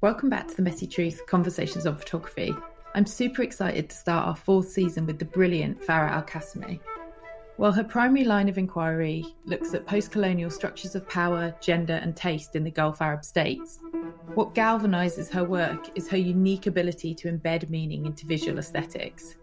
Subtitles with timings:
[0.00, 2.54] Welcome back to the Messy Truth Conversations on Photography.
[2.94, 6.78] I'm super excited to start our fourth season with the brilliant Farah Al Qasimi.
[7.56, 12.14] While her primary line of inquiry looks at post colonial structures of power, gender, and
[12.14, 13.80] taste in the Gulf Arab states,
[14.36, 19.34] what galvanizes her work is her unique ability to embed meaning into visual aesthetics.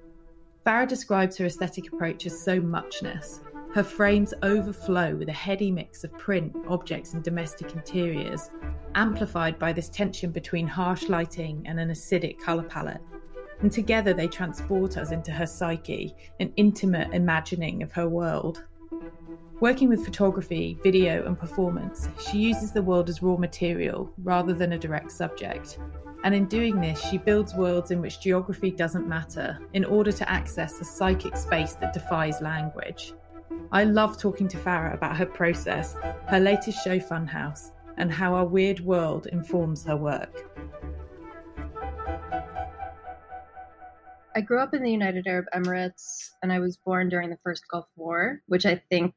[0.65, 3.41] Farah describes her aesthetic approach as so muchness.
[3.75, 8.49] Her frames overflow with a heady mix of print, objects, and domestic interiors,
[8.95, 13.01] amplified by this tension between harsh lighting and an acidic colour palette.
[13.59, 18.63] And together they transport us into her psyche, an intimate imagining of her world.
[19.59, 24.71] Working with photography, video, and performance, she uses the world as raw material rather than
[24.71, 25.79] a direct subject.
[26.23, 30.31] And in doing this, she builds worlds in which geography doesn't matter in order to
[30.31, 33.11] access a psychic space that defies language.
[33.71, 35.95] I love talking to Farah about her process,
[36.27, 40.45] her latest show Funhouse, and how our weird world informs her work.
[44.35, 47.63] I grew up in the United Arab Emirates and I was born during the first
[47.71, 49.13] Gulf War, which I think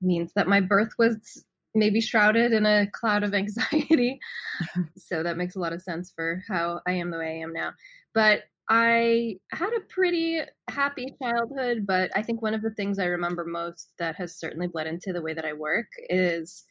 [0.00, 1.44] means that my birth was
[1.74, 4.20] maybe shrouded in a cloud of anxiety.
[4.96, 7.52] so that makes a lot of sense for how I am the way I am
[7.52, 7.72] now.
[8.14, 13.06] But I had a pretty happy childhood, but I think one of the things I
[13.06, 16.64] remember most that has certainly bled into the way that I work is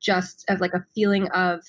[0.00, 1.60] just of like a feeling of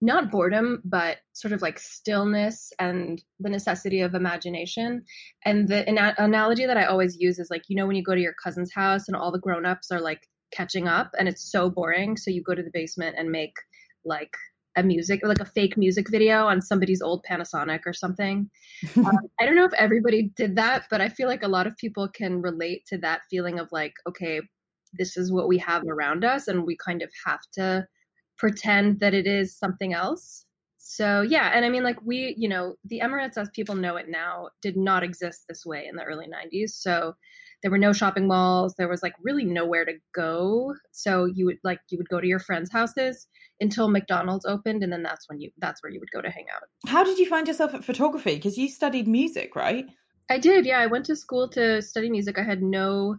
[0.00, 5.04] not boredom, but sort of like stillness and the necessity of imagination.
[5.44, 8.16] And the ana- analogy that I always use is like, you know, when you go
[8.16, 11.50] to your cousin's house and all the grown ups are like catching up and it's
[11.52, 12.16] so boring.
[12.16, 13.54] So you go to the basement and make
[14.04, 14.34] like
[14.76, 18.50] a music like a fake music video on somebody's old Panasonic or something.
[18.96, 21.76] um, I don't know if everybody did that, but I feel like a lot of
[21.76, 24.40] people can relate to that feeling of like, okay,
[24.92, 27.86] this is what we have around us, and we kind of have to
[28.36, 30.44] pretend that it is something else.
[30.78, 34.08] So yeah, and I mean like we, you know, the Emirates as people know it
[34.08, 36.70] now did not exist this way in the early 90s.
[36.70, 37.14] So
[37.64, 40.74] there were no shopping malls there was like really nowhere to go.
[40.92, 43.26] So you would like you would go to your friends houses
[43.60, 46.44] until mcdonald's opened and then that's when you that's where you would go to hang
[46.54, 46.68] out.
[46.86, 48.34] How did you find yourself at photography?
[48.34, 49.86] Because you studied music right?
[50.30, 50.78] I did yeah.
[50.78, 52.38] I went to school to study music.
[52.38, 53.16] I had no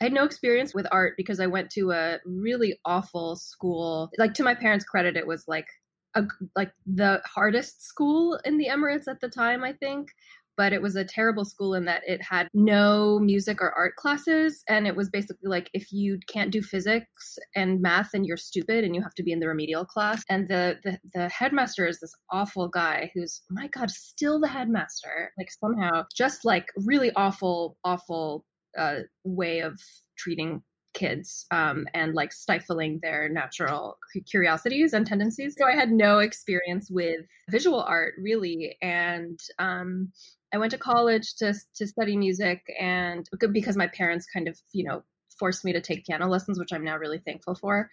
[0.00, 4.10] I had no experience with art because I went to a really awful school.
[4.18, 5.68] Like to my parents' credit, it was like
[6.16, 6.24] a,
[6.56, 10.08] like the hardest school in the Emirates at the time, I think,
[10.56, 14.62] but it was a terrible school in that it had no music or art classes.
[14.68, 18.84] And it was basically like if you can't do physics and math and you're stupid
[18.84, 20.22] and you have to be in the remedial class.
[20.30, 25.32] And the, the, the headmaster is this awful guy who's, my God, still the headmaster.
[25.38, 28.44] Like somehow just like really awful, awful
[28.78, 29.78] uh, way of
[30.18, 30.62] treating
[30.96, 35.54] kids um, and like stifling their natural curiosities and tendencies.
[35.56, 38.76] So I had no experience with visual art really.
[38.82, 40.10] And um,
[40.52, 44.84] I went to college to to study music, and because my parents kind of you
[44.84, 45.02] know
[45.38, 47.90] forced me to take piano lessons, which I'm now really thankful for.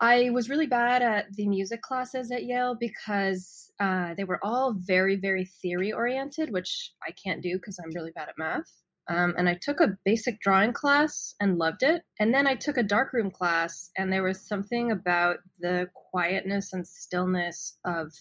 [0.00, 4.74] I was really bad at the music classes at Yale because uh, they were all
[4.76, 8.70] very, very theory oriented, which I can't do because I'm really bad at math.
[9.08, 12.02] Um, and I took a basic drawing class and loved it.
[12.18, 16.86] And then I took a darkroom class, and there was something about the quietness and
[16.86, 18.12] stillness of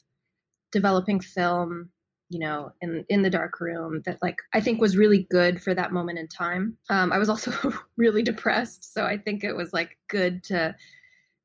[0.72, 1.90] developing film
[2.36, 5.74] you know in in the dark room that like i think was really good for
[5.74, 6.78] that moment in time.
[6.90, 7.54] Um, i was also
[7.98, 10.76] really depressed so i think it was like good to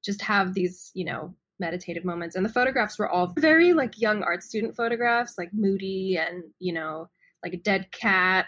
[0.05, 2.35] just have these you know meditative moments.
[2.35, 6.73] And the photographs were all very like young art student photographs like moody and you
[6.73, 7.09] know
[7.45, 8.47] like a dead cat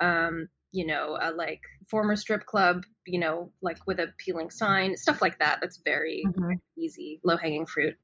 [0.00, 1.60] um you know a like
[1.90, 5.58] former strip club you know like with a peeling sign stuff like that.
[5.60, 6.52] That's very mm-hmm.
[6.78, 7.96] easy low hanging fruit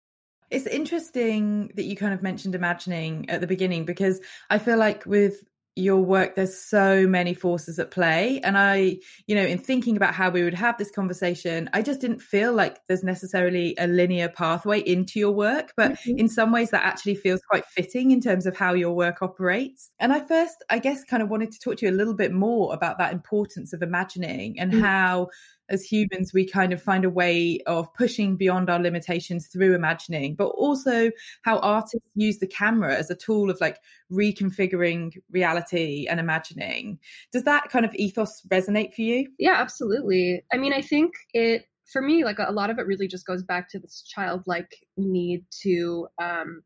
[0.50, 4.20] it's interesting that you kind of mentioned imagining at the beginning because
[4.50, 5.42] I feel like with
[5.78, 8.96] your work there's so many forces at play and i
[9.28, 12.52] you know in thinking about how we would have this conversation i just didn't feel
[12.52, 16.18] like there's necessarily a linear pathway into your work but mm-hmm.
[16.18, 19.90] in some ways that actually feels quite fitting in terms of how your work operates
[20.00, 22.32] and i first i guess kind of wanted to talk to you a little bit
[22.32, 24.82] more about that importance of imagining and mm-hmm.
[24.82, 25.28] how
[25.68, 30.34] as humans, we kind of find a way of pushing beyond our limitations through imagining,
[30.34, 31.10] but also
[31.42, 33.78] how artists use the camera as a tool of like
[34.12, 36.98] reconfiguring reality and imagining.
[37.32, 39.28] Does that kind of ethos resonate for you?
[39.38, 40.42] Yeah, absolutely.
[40.52, 43.42] I mean, I think it, for me, like a lot of it really just goes
[43.42, 46.62] back to this childlike need to, um,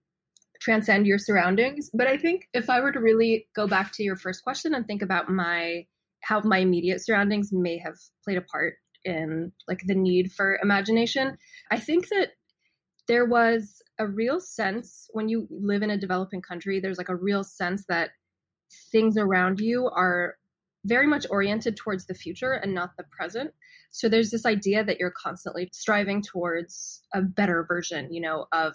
[0.61, 1.91] transcend your surroundings.
[1.93, 4.87] But I think if I were to really go back to your first question and
[4.87, 5.87] think about my
[6.23, 11.37] how my immediate surroundings may have played a part in like the need for imagination.
[11.71, 12.29] I think that
[13.09, 17.17] there was a real sense when you live in a developing country, there's like a
[17.17, 18.11] real sense that
[18.91, 20.37] things around you are
[20.85, 23.53] very much oriented towards the future and not the present.
[23.91, 28.75] So there's this idea that you're constantly striving towards a better version, you know, of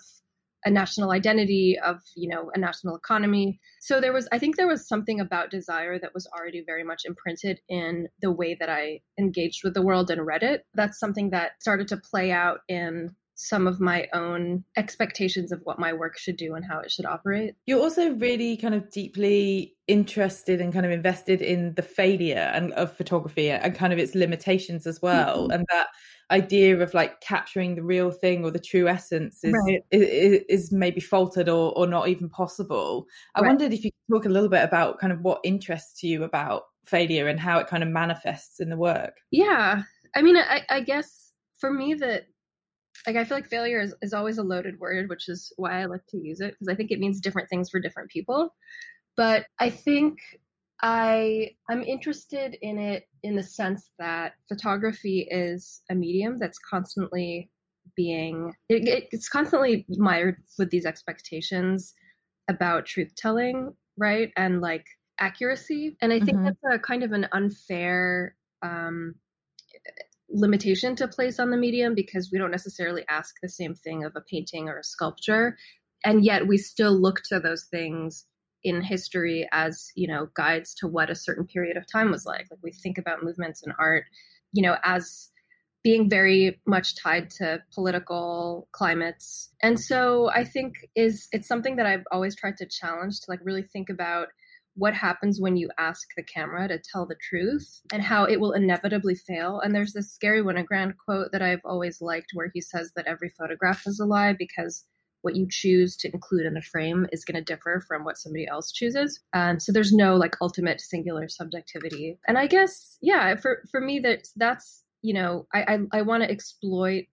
[0.67, 4.67] a national identity of you know a national economy so there was i think there
[4.67, 8.99] was something about desire that was already very much imprinted in the way that i
[9.17, 13.09] engaged with the world and read it that's something that started to play out in
[13.39, 17.05] some of my own expectations of what my work should do and how it should
[17.05, 17.53] operate.
[17.67, 22.73] You're also really kind of deeply interested and kind of invested in the failure and
[22.73, 25.43] of photography and kind of its limitations as well.
[25.43, 25.51] Mm-hmm.
[25.51, 25.87] And that
[26.31, 29.81] idea of like capturing the real thing or the true essence is right.
[29.91, 33.07] is, is, maybe faltered or, or not even possible.
[33.35, 33.47] I right.
[33.47, 36.63] wondered if you could talk a little bit about kind of what interests you about
[36.85, 39.17] failure and how it kind of manifests in the work.
[39.31, 39.83] Yeah.
[40.15, 42.25] I mean, I, I guess for me that
[43.05, 45.85] like I feel like failure is, is always a loaded word, which is why I
[45.85, 48.53] like to use it because I think it means different things for different people.
[49.15, 50.19] But I think
[50.81, 57.49] I I'm interested in it in the sense that photography is a medium that's constantly
[57.95, 61.93] being it, it's constantly mired with these expectations
[62.47, 64.31] about truth telling, right?
[64.37, 64.85] And like
[65.19, 65.97] accuracy.
[66.01, 66.45] And I think mm-hmm.
[66.45, 69.15] that's a kind of an unfair um
[70.29, 74.13] limitation to place on the medium because we don't necessarily ask the same thing of
[74.15, 75.55] a painting or a sculpture
[76.03, 78.25] and yet we still look to those things
[78.63, 82.47] in history as you know guides to what a certain period of time was like
[82.49, 84.05] like we think about movements in art
[84.51, 85.29] you know as
[85.83, 91.85] being very much tied to political climates and so i think is it's something that
[91.85, 94.27] i've always tried to challenge to like really think about
[94.77, 98.51] what happens when you ask the camera to tell the truth and how it will
[98.51, 99.59] inevitably fail.
[99.59, 103.29] And there's this Garry Winogrand quote that I've always liked where he says that every
[103.29, 104.85] photograph is a lie because
[105.21, 108.47] what you choose to include in a frame is going to differ from what somebody
[108.47, 109.19] else chooses.
[109.33, 112.17] And so there's no like ultimate singular subjectivity.
[112.27, 115.61] And I guess, yeah, for, for me, that that's, you know, I,
[115.93, 117.05] I, I want to exploit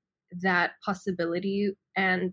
[0.42, 2.32] that possibility and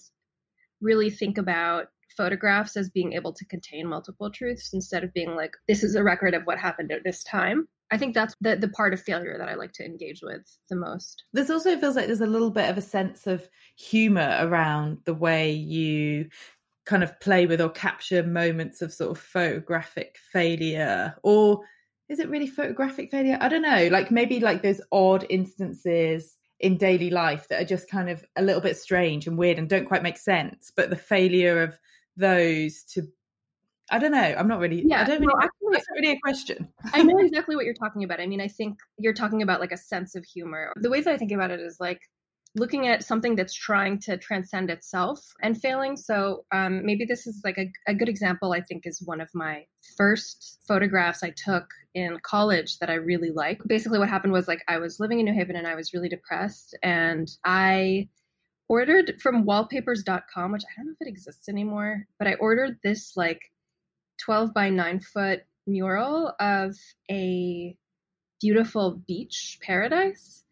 [0.81, 5.53] really think about photographs as being able to contain multiple truths instead of being like,
[5.67, 7.67] this is a record of what happened at this time.
[7.91, 10.77] I think that's the, the part of failure that I like to engage with the
[10.77, 11.25] most.
[11.33, 15.13] This also feels like there's a little bit of a sense of humor around the
[15.13, 16.29] way you
[16.85, 21.61] kind of play with or capture moments of sort of photographic failure or
[22.09, 26.77] is it really photographic failure i don't know like maybe like those odd instances in
[26.77, 29.85] daily life that are just kind of a little bit strange and weird and don't
[29.85, 31.77] quite make sense but the failure of
[32.17, 33.07] those to
[33.91, 34.17] I don't know.
[34.19, 34.83] I'm not really.
[34.85, 35.33] Yeah, I don't really.
[35.43, 36.67] actually, that's not really a question.
[36.93, 38.21] I know exactly what you're talking about.
[38.21, 40.71] I mean, I think you're talking about like a sense of humor.
[40.77, 41.99] The way that I think about it is like
[42.55, 45.95] looking at something that's trying to transcend itself and failing.
[45.95, 48.53] So um, maybe this is like a, a good example.
[48.53, 49.65] I think is one of my
[49.97, 53.61] first photographs I took in college that I really like.
[53.67, 56.09] Basically, what happened was like I was living in New Haven and I was really
[56.09, 58.07] depressed, and I
[58.69, 63.17] ordered from wallpapers.com, which I don't know if it exists anymore, but I ordered this
[63.17, 63.41] like
[64.23, 66.75] 12 by 9 foot mural of
[67.09, 67.75] a
[68.39, 70.43] beautiful beach paradise.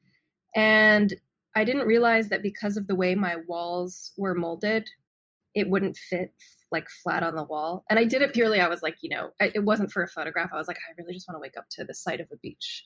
[0.56, 1.14] And
[1.56, 4.88] I didn't realize that because of the way my walls were molded,
[5.56, 6.34] it wouldn't fit
[6.72, 7.84] like flat on the wall.
[7.90, 10.52] And I did it purely, I was like, you know, it wasn't for a photograph.
[10.54, 12.38] I was like, I really just want to wake up to the sight of a
[12.38, 12.84] beach.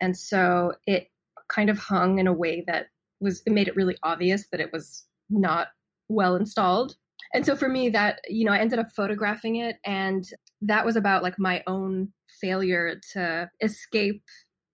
[0.00, 1.08] And so it
[1.48, 2.86] kind of hung in a way that
[3.20, 5.68] was it made it really obvious that it was not
[6.08, 6.96] well installed
[7.34, 10.96] and so for me that you know i ended up photographing it and that was
[10.96, 12.08] about like my own
[12.40, 14.22] failure to escape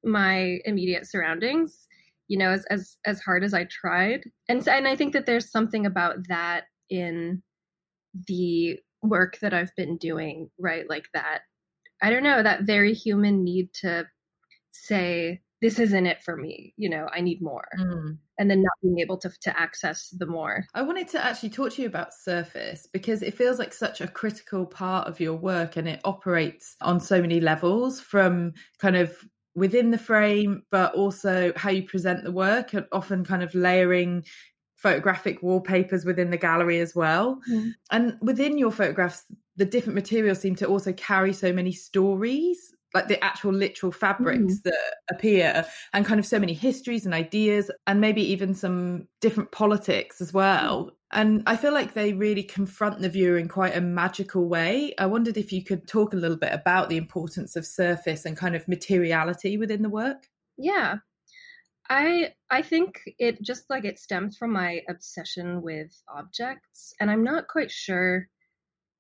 [0.05, 1.87] my immediate surroundings
[2.29, 4.25] you know as as as hard as i tried.
[4.49, 7.43] And and i think that there's something about that in
[8.27, 11.41] the work that i've been doing right like that.
[12.03, 14.07] I don't know that very human need to
[14.73, 18.17] say this isn't it for me you know i need more mm.
[18.39, 21.73] and then not being able to to access the more i wanted to actually talk
[21.73, 25.77] to you about surface because it feels like such a critical part of your work
[25.77, 29.13] and it operates on so many levels from kind of
[29.57, 34.25] within the frame but also how you present the work and often kind of layering
[34.77, 37.73] photographic wallpapers within the gallery as well mm.
[37.91, 39.25] and within your photographs
[39.57, 44.55] the different materials seem to also carry so many stories like the actual literal fabrics
[44.55, 44.63] mm.
[44.65, 49.53] that appear and kind of so many histories and ideas and maybe even some different
[49.53, 50.91] politics as well.
[51.13, 54.95] And i feel like they really confront the viewer in quite a magical way.
[54.99, 58.37] I wondered if you could talk a little bit about the importance of surface and
[58.37, 60.29] kind of materiality within the work.
[60.57, 60.97] Yeah.
[61.89, 67.23] I I think it just like it stems from my obsession with objects and I'm
[67.23, 68.27] not quite sure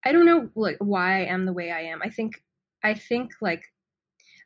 [0.05, 2.00] I don't know like why I am the way I am.
[2.02, 2.40] I think
[2.85, 3.64] I think like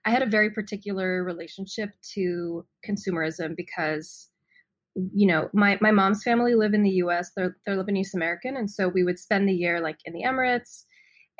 [0.05, 4.29] I had a very particular relationship to consumerism because
[4.95, 8.69] you know my my mom's family live in the US they're they're Lebanese American and
[8.69, 10.85] so we would spend the year like in the Emirates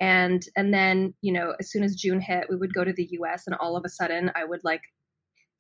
[0.01, 3.09] and and then you know as soon as June hit we would go to the
[3.13, 4.83] US and all of a sudden I would like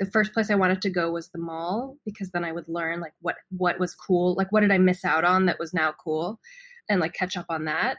[0.01, 3.01] the first place I wanted to go was the mall because then I would learn
[3.01, 5.93] like what what was cool, like what did I miss out on that was now
[6.03, 6.41] cool,
[6.89, 7.99] and like catch up on that.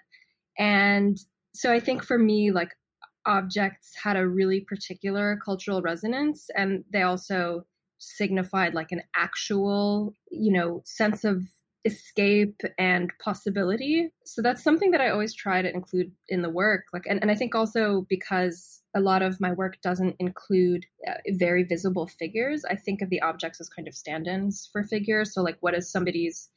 [0.58, 1.18] And
[1.54, 2.72] so I think for me, like
[3.26, 7.66] objects had a really particular cultural resonance, and they also
[7.98, 11.44] signified like an actual, you know, sense of
[11.86, 14.10] escape and possibility.
[14.26, 16.86] So that's something that I always try to include in the work.
[16.94, 21.14] Like, and, and I think also because a lot of my work doesn't include uh,
[21.30, 25.34] very visible figures, I think of the objects as kind of stand ins for figures.
[25.34, 26.50] So, like, what does somebody's,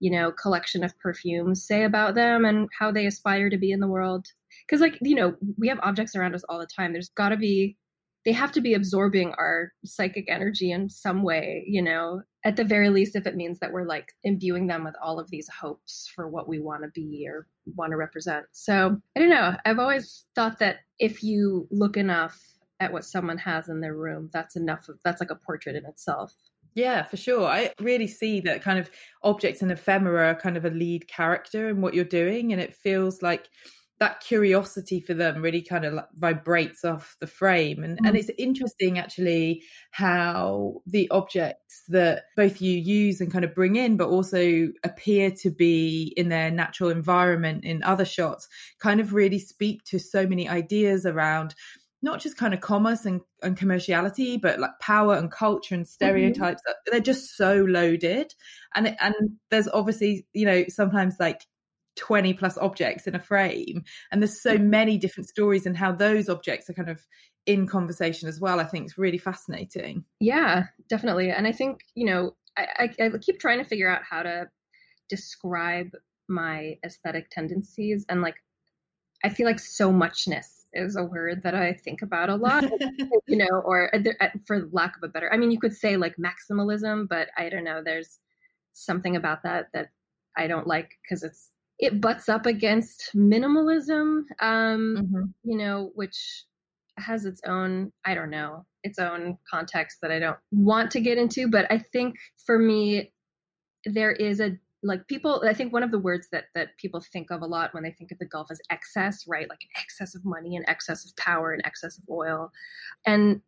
[0.00, 3.80] you know, collection of perfumes say about them and how they aspire to be in
[3.80, 4.28] the world?
[4.66, 6.92] Because, like, you know, we have objects around us all the time.
[6.92, 7.76] There's got to be
[8.24, 12.64] they have to be absorbing our psychic energy in some way, you know, at the
[12.64, 16.10] very least, if it means that we're like imbuing them with all of these hopes
[16.14, 18.44] for what we want to be or want to represent.
[18.52, 19.56] So I don't know.
[19.64, 22.38] I've always thought that if you look enough
[22.80, 25.86] at what someone has in their room, that's enough of that's like a portrait in
[25.86, 26.32] itself.
[26.74, 27.46] Yeah, for sure.
[27.46, 28.90] I really see that kind of
[29.22, 32.52] objects and ephemera are kind of a lead character in what you're doing.
[32.52, 33.48] And it feels like
[34.00, 38.06] that curiosity for them really kind of like vibrates off the frame and, mm.
[38.06, 43.76] and it's interesting actually how the objects that both you use and kind of bring
[43.76, 49.14] in but also appear to be in their natural environment in other shots kind of
[49.14, 51.54] really speak to so many ideas around
[52.00, 55.90] not just kind of commerce and, and commerciality, but like power and culture and mm-hmm.
[55.90, 56.62] stereotypes.
[56.62, 56.90] Mm-hmm.
[56.92, 58.34] They're just so loaded,
[58.74, 59.14] and and
[59.50, 61.44] there's obviously you know sometimes like
[61.98, 63.84] 20 plus objects in a frame.
[64.10, 67.04] And there's so many different stories and how those objects are kind of
[67.46, 70.04] in conversation as well i think it's really fascinating.
[70.20, 71.30] Yeah definitely.
[71.30, 74.48] And i think you know I, I, I keep trying to figure out how to
[75.08, 75.90] describe
[76.28, 78.36] my aesthetic tendencies and like
[79.24, 82.64] i feel like so muchness is a word that i think about a lot
[83.26, 85.96] you know or uh, uh, for lack of a better i mean you could say
[85.96, 88.18] like maximalism but i don't know there's
[88.74, 89.88] something about that that
[90.36, 95.22] i don't like because it's it butts up against minimalism, um, mm-hmm.
[95.44, 96.44] you know, which
[96.98, 101.18] has its own, I don't know, its own context that I don't want to get
[101.18, 101.48] into.
[101.48, 103.12] But I think for me,
[103.84, 107.30] there is a like people i think one of the words that that people think
[107.30, 110.24] of a lot when they think of the gulf is excess right like excess of
[110.24, 112.52] money and excess of power and excess of oil
[113.06, 113.40] and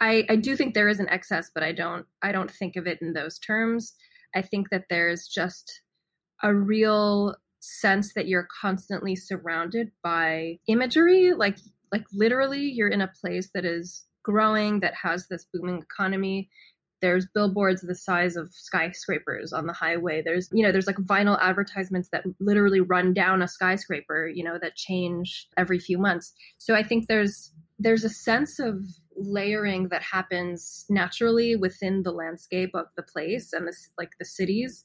[0.00, 2.86] i i do think there is an excess but i don't i don't think of
[2.86, 3.94] it in those terms
[4.36, 5.82] i think that there's just
[6.44, 11.58] a real sense that you're constantly surrounded by imagery like
[11.92, 16.50] like literally you're in a place that is growing that has this booming economy.
[17.00, 20.20] There's billboards the size of skyscrapers on the highway.
[20.22, 24.58] There's you know there's like vinyl advertisements that literally run down a skyscraper you know
[24.60, 26.34] that change every few months.
[26.58, 28.74] So i think there's there's a sense of
[29.16, 34.84] layering that happens naturally within the landscape of the place and this like the cities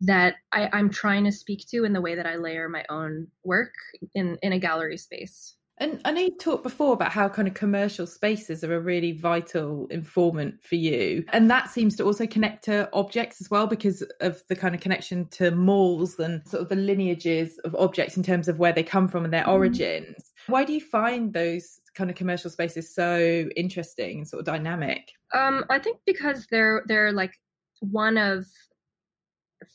[0.00, 3.28] that I, I'm trying to speak to in the way that I layer my own
[3.44, 3.74] work
[4.14, 5.56] in, in a gallery space.
[5.78, 9.10] And I know you talked before about how kind of commercial spaces are a really
[9.10, 11.24] vital informant for you.
[11.32, 14.80] And that seems to also connect to objects as well because of the kind of
[14.80, 18.84] connection to malls and sort of the lineages of objects in terms of where they
[18.84, 19.50] come from and their mm-hmm.
[19.50, 20.32] origins.
[20.46, 25.10] Why do you find those kind of commercial spaces so interesting and sort of dynamic?
[25.32, 27.32] Um, I think because they're they're like
[27.80, 28.46] one of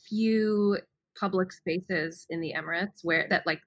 [0.08, 0.78] few
[1.18, 3.60] public spaces in the Emirates where that like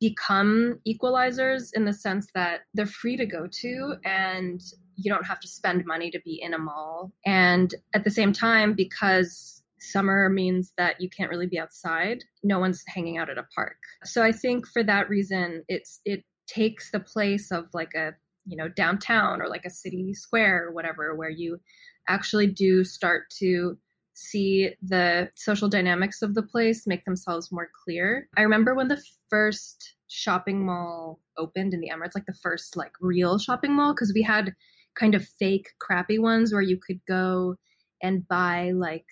[0.00, 4.60] become equalizers in the sense that they're free to go to and
[4.96, 7.12] you don't have to spend money to be in a mall.
[7.26, 12.58] And at the same time, because summer means that you can't really be outside, no
[12.58, 13.76] one's hanging out at a park.
[14.04, 18.12] So I think for that reason, it's it takes the place of like a
[18.46, 21.60] you know downtown or like a city square or whatever where you
[22.08, 23.76] actually do start to
[24.18, 28.28] see the social dynamics of the place make themselves more clear.
[28.36, 32.92] I remember when the first shopping mall opened in the Emirates, like the first like
[33.00, 34.54] real shopping mall, because we had
[34.96, 37.56] kind of fake crappy ones where you could go
[38.02, 39.06] and buy like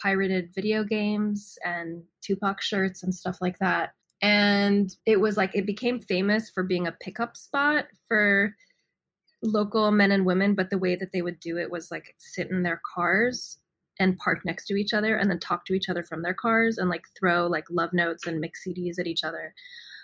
[0.00, 3.90] pirated video games and Tupac shirts and stuff like that.
[4.22, 8.54] And it was like it became famous for being a pickup spot for
[9.42, 12.50] local men and women, but the way that they would do it was like sit
[12.50, 13.58] in their cars
[13.98, 16.78] and park next to each other and then talk to each other from their cars
[16.78, 19.54] and like throw like love notes and mix CDs at each other.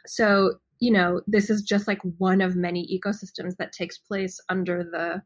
[0.07, 4.85] So, you know, this is just like one of many ecosystems that takes place under
[4.85, 5.23] the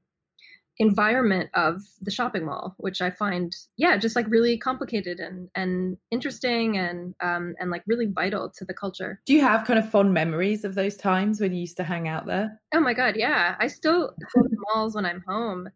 [0.80, 5.96] environment of the shopping mall, which I find, yeah, just like really complicated and and
[6.10, 9.20] interesting and um and like really vital to the culture.
[9.26, 12.06] Do you have kind of fond memories of those times when you used to hang
[12.06, 12.60] out there?
[12.72, 13.56] Oh my god, yeah.
[13.58, 15.68] I still go to malls when I'm home.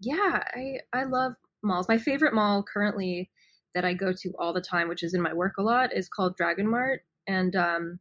[0.00, 1.88] Yeah, I I love malls.
[1.88, 3.30] My favorite mall currently
[3.74, 6.08] that I go to all the time, which is in my work a lot, is
[6.08, 7.02] called Dragon Mart.
[7.26, 8.00] And um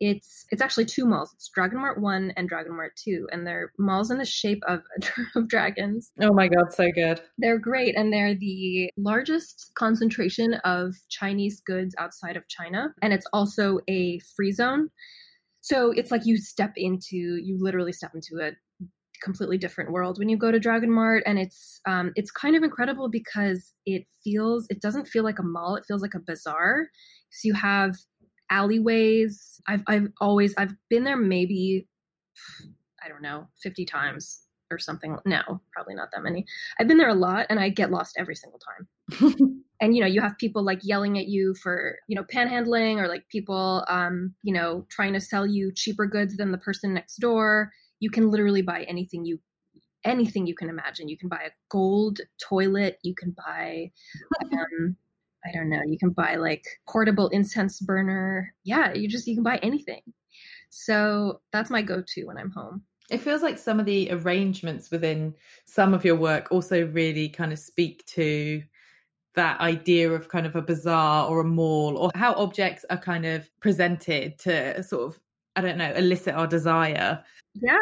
[0.00, 1.32] it's it's actually two malls.
[1.34, 4.82] It's Dragon Mart One and Dragon Mart Two, and they're malls in the shape of
[5.36, 6.12] of dragons.
[6.20, 7.20] Oh my god, so good!
[7.38, 13.26] They're great, and they're the largest concentration of Chinese goods outside of China, and it's
[13.32, 14.90] also a free zone.
[15.60, 18.52] So it's like you step into, you literally step into a
[19.18, 22.62] completely different world when you go to Dragon Mart, and it's um, it's kind of
[22.62, 26.88] incredible because it feels, it doesn't feel like a mall, it feels like a bazaar.
[27.30, 27.96] So you have
[28.50, 29.60] alleyways.
[29.66, 31.86] I've I've always I've been there maybe
[33.04, 35.16] I don't know, 50 times or something.
[35.24, 35.40] No,
[35.72, 36.44] probably not that many.
[36.78, 39.62] I've been there a lot and I get lost every single time.
[39.80, 43.08] and you know, you have people like yelling at you for, you know, panhandling or
[43.08, 47.16] like people um, you know, trying to sell you cheaper goods than the person next
[47.16, 47.70] door.
[48.00, 49.40] You can literally buy anything you
[50.04, 51.08] anything you can imagine.
[51.08, 53.90] You can buy a gold toilet, you can buy
[54.52, 54.96] um
[55.44, 58.54] I don't know, you can buy like portable incense burner.
[58.64, 60.02] Yeah, you just you can buy anything.
[60.70, 62.82] So that's my go-to when I'm home.
[63.10, 67.52] It feels like some of the arrangements within some of your work also really kind
[67.52, 68.62] of speak to
[69.34, 73.24] that idea of kind of a bazaar or a mall or how objects are kind
[73.24, 75.20] of presented to sort of
[75.58, 77.24] I don't know, elicit our desire.
[77.54, 77.78] Yeah.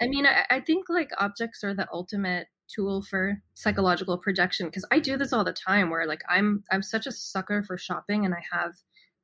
[0.00, 4.84] I mean, I, I think like objects are the ultimate tool for psychological projection because
[4.92, 8.24] I do this all the time where like I'm I'm such a sucker for shopping
[8.24, 8.72] and I have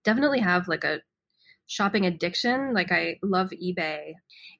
[0.02, 1.00] definitely have like a
[1.66, 4.14] shopping addiction like I love eBay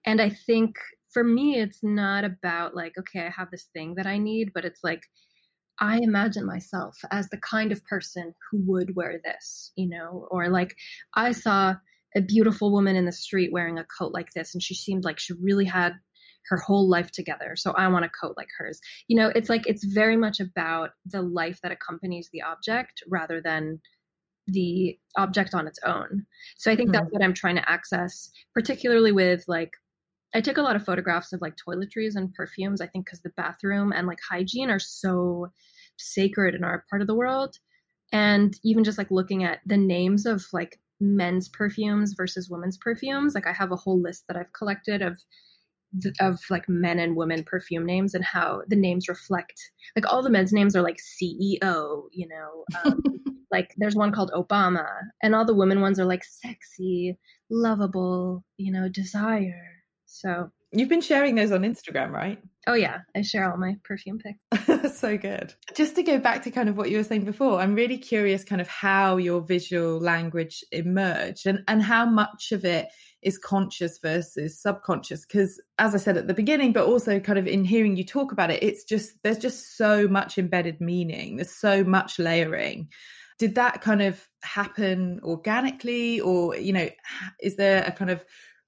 [0.07, 0.77] and I think
[1.11, 4.65] for me it's not about like okay I have this thing that I need but
[4.65, 5.03] it's like
[5.81, 10.49] I imagine myself as the kind of person who would wear this you know or
[10.49, 10.77] like
[11.15, 11.75] I saw
[12.17, 15.19] a beautiful woman in the street wearing a coat like this and she seemed like
[15.19, 15.95] she really had
[16.49, 17.55] her whole life together.
[17.57, 18.81] So I want a coat like hers.
[19.09, 23.41] You know, it's like it's very much about the life that accompanies the object rather
[23.41, 23.81] than
[24.47, 26.27] the object on its own.
[26.59, 27.01] So I think mm-hmm.
[27.01, 29.73] that's what I'm trying to access, particularly with like
[30.35, 32.81] I took a lot of photographs of like toiletries and perfumes.
[32.81, 35.49] I think because the bathroom and like hygiene are so
[35.97, 37.57] sacred in our part of the world.
[38.13, 43.35] And even just like looking at the names of like men's perfumes versus women's perfumes,
[43.35, 45.19] like I have a whole list that I've collected of
[46.21, 49.55] of like men and women perfume names and how the names reflect
[49.95, 52.65] like all the men's names are like CEO, you know.
[52.85, 53.01] Um,
[53.53, 54.87] like there's one called Obama
[55.23, 57.17] and all the women ones are like sexy,
[57.51, 59.63] lovable, you know, desire.
[60.07, 62.39] So You've been sharing those on Instagram, right?
[62.67, 64.99] Oh yeah, I share all my perfume pics.
[64.99, 65.55] so good.
[65.77, 68.43] Just to go back to kind of what you were saying before, I'm really curious
[68.43, 72.89] kind of how your visual language emerged and, and how much of it
[73.23, 77.47] is conscious versus subconscious because as i said at the beginning but also kind of
[77.47, 81.51] in hearing you talk about it it's just there's just so much embedded meaning there's
[81.51, 82.87] so much layering
[83.39, 86.89] did that kind of happen organically or you know
[87.41, 88.23] is there a kind of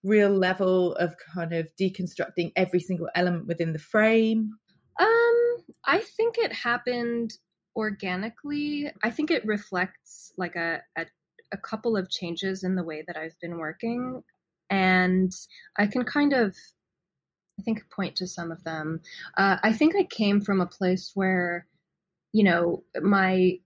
[0.05, 4.53] real level of kind of deconstructing every single element within the frame
[5.01, 7.33] um i think it happened
[7.75, 11.07] organically i think it reflects like a, a
[11.53, 14.23] a couple of changes in the way that I've been working
[14.71, 15.33] and
[15.79, 16.57] I can kind of,
[17.59, 19.01] I think, point to some of them.
[19.37, 21.67] Uh, I think I came from a place where,
[22.33, 23.59] you know, my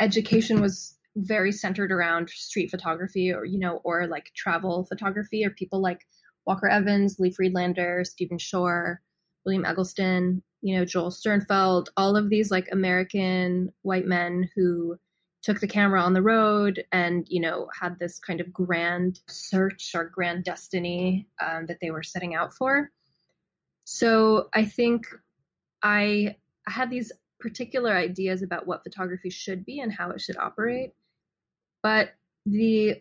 [0.00, 5.50] education was very centered around street photography or, you know, or like travel photography or
[5.50, 6.06] people like
[6.46, 9.00] Walker Evans, Lee Friedlander, Stephen Shore,
[9.44, 14.98] William Eggleston, you know, Joel Sternfeld, all of these like American white men who
[15.42, 19.92] took the camera on the road and you know had this kind of grand search
[19.94, 22.90] or grand destiny um, that they were setting out for.
[23.84, 25.06] So i think
[25.82, 26.34] i
[26.66, 30.94] I had these particular ideas about what photography should be and how it should operate
[31.86, 32.08] but
[32.46, 32.96] the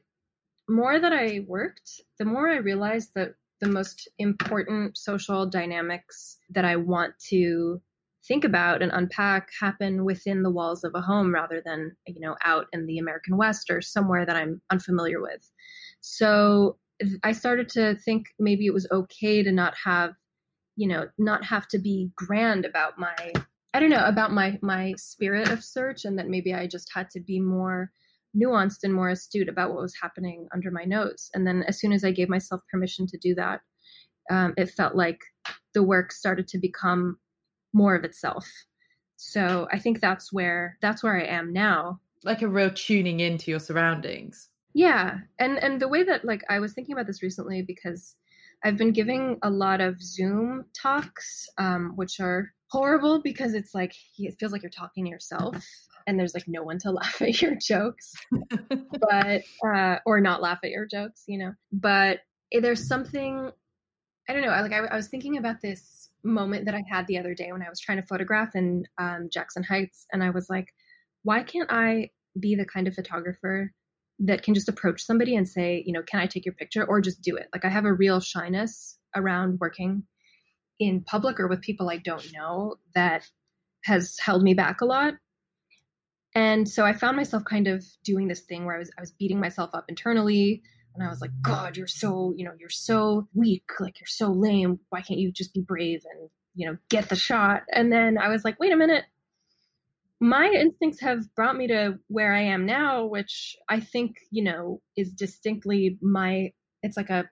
[0.69, 6.65] more that i worked the more i realized that the most important social dynamics that
[6.65, 7.82] i want to
[8.28, 12.36] think about and unpack happen within the walls of a home rather than you know
[12.43, 15.43] out in the american west or somewhere that i'm unfamiliar with.
[16.02, 16.78] So
[17.24, 20.13] i started to think maybe it was okay to not have
[20.78, 23.15] you know, not have to be grand about my
[23.74, 27.10] I don't know, about my my spirit of search and that maybe I just had
[27.12, 27.91] to be more
[28.36, 31.30] nuanced and more astute about what was happening under my nose.
[31.34, 33.62] And then as soon as I gave myself permission to do that,
[34.30, 35.19] um, it felt like
[35.74, 37.17] the work started to become
[37.74, 38.50] more of itself.
[39.17, 42.00] So I think that's where that's where I am now.
[42.24, 44.50] Like a real tuning into your surroundings.
[44.74, 48.15] Yeah, and and the way that like I was thinking about this recently because
[48.63, 53.93] I've been giving a lot of Zoom talks, um, which are horrible because it's like
[54.17, 55.63] it feels like you're talking to yourself
[56.08, 58.13] and there's like no one to laugh at your jokes.
[59.00, 61.54] But uh or not laugh at your jokes you know.
[61.72, 62.20] But
[62.62, 63.52] there's something
[64.30, 67.18] i don't know like I, I was thinking about this moment that i had the
[67.18, 70.50] other day when i was trying to photograph in um, jackson heights and i was
[70.50, 70.74] like
[71.24, 73.72] why can't i be the kind of photographer
[74.20, 77.02] that can just approach somebody and say you know can i take your picture or
[77.02, 77.48] just do it?
[77.54, 80.04] Like i have a real shyness around working
[80.80, 83.28] in public or with people i don't know that
[83.84, 85.13] has held me back a lot
[86.36, 89.12] and so I found myself kind of doing this thing where I was I was
[89.12, 90.62] beating myself up internally
[90.93, 94.32] and I was like, God, you're so, you know, you're so weak, like you're so
[94.32, 94.80] lame.
[94.89, 97.63] Why can't you just be brave and, you know, get the shot?
[97.71, 99.04] And then I was like, wait a minute.
[100.21, 104.82] My instincts have brought me to where I am now, which I think, you know,
[104.95, 106.52] is distinctly my
[106.84, 107.30] it's like a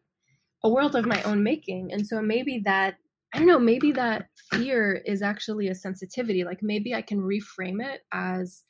[0.63, 1.92] a world of my own making.
[1.92, 2.96] And so maybe that
[3.34, 6.44] I don't know, maybe that fear is actually a sensitivity.
[6.44, 8.63] Like maybe I can reframe it as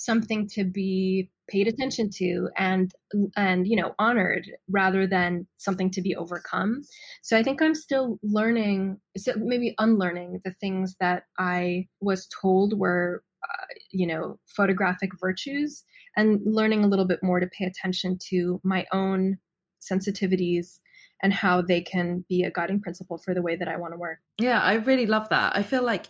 [0.00, 2.92] something to be paid attention to and
[3.36, 6.82] and you know honored rather than something to be overcome.
[7.22, 12.78] So i think i'm still learning so maybe unlearning the things that i was told
[12.78, 15.84] were uh, you know photographic virtues
[16.16, 19.36] and learning a little bit more to pay attention to my own
[19.80, 20.78] sensitivities
[21.22, 23.98] and how they can be a guiding principle for the way that i want to
[23.98, 24.18] work.
[24.38, 25.56] Yeah i really love that.
[25.56, 26.06] I feel like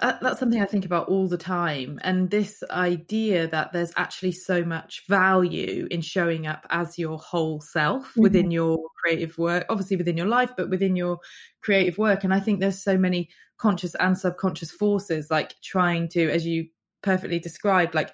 [0.00, 1.98] that's something I think about all the time.
[2.02, 7.60] And this idea that there's actually so much value in showing up as your whole
[7.60, 8.22] self mm-hmm.
[8.22, 11.18] within your creative work, obviously within your life, but within your
[11.62, 12.24] creative work.
[12.24, 16.68] And I think there's so many conscious and subconscious forces like trying to, as you
[17.02, 18.12] perfectly described, like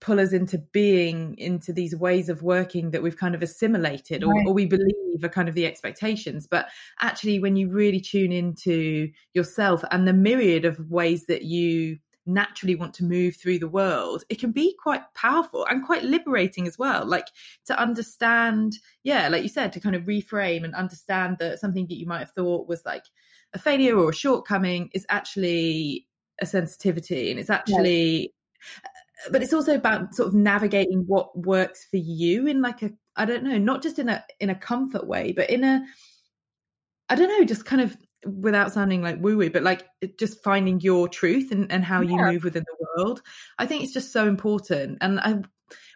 [0.00, 4.32] pull us into being into these ways of working that we've kind of assimilated or,
[4.32, 4.46] right.
[4.46, 6.46] or, we believe are kind of the expectations.
[6.46, 6.68] But
[7.00, 12.74] actually when you really tune into yourself and the myriad of ways that you naturally
[12.74, 16.78] want to move through the world it can be quite powerful and quite liberating as
[16.78, 17.04] well.
[17.06, 17.28] Like
[17.66, 21.98] to understand yeah like you said to kind of reframe and understand that something that
[21.98, 23.04] you might have thought was like
[23.54, 26.06] a failure or a shortcoming is actually
[26.40, 28.34] a sensitivity and it's actually
[29.30, 33.24] but it's also about sort of navigating what works for you in like a I
[33.24, 35.84] don't know, not just in a in a comfort way, but in a
[37.08, 39.86] I don't know, just kind of without sounding like woo woo, but like
[40.18, 42.10] just finding your truth and, and how yeah.
[42.10, 43.22] you move within the world.
[43.58, 44.98] I think it's just so important.
[45.00, 45.42] And I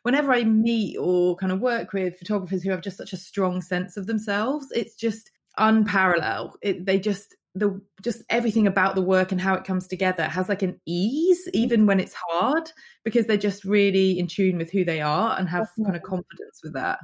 [0.03, 3.61] whenever I meet or kind of work with photographers who have just such a strong
[3.61, 6.57] sense of themselves, it's just unparalleled.
[6.63, 10.49] It, they just the just everything about the work and how it comes together has
[10.49, 11.51] like an ease mm.
[11.55, 12.71] even when it's hard
[13.05, 16.61] because they're just really in tune with who they are and have kind of confidence
[16.63, 16.99] with that.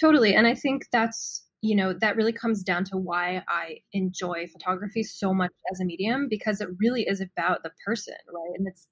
[0.00, 4.46] Totally and i think that's you know that really comes down to why i enjoy
[4.46, 8.58] photography so much as a medium because it really is about the person right?
[8.58, 8.86] And it's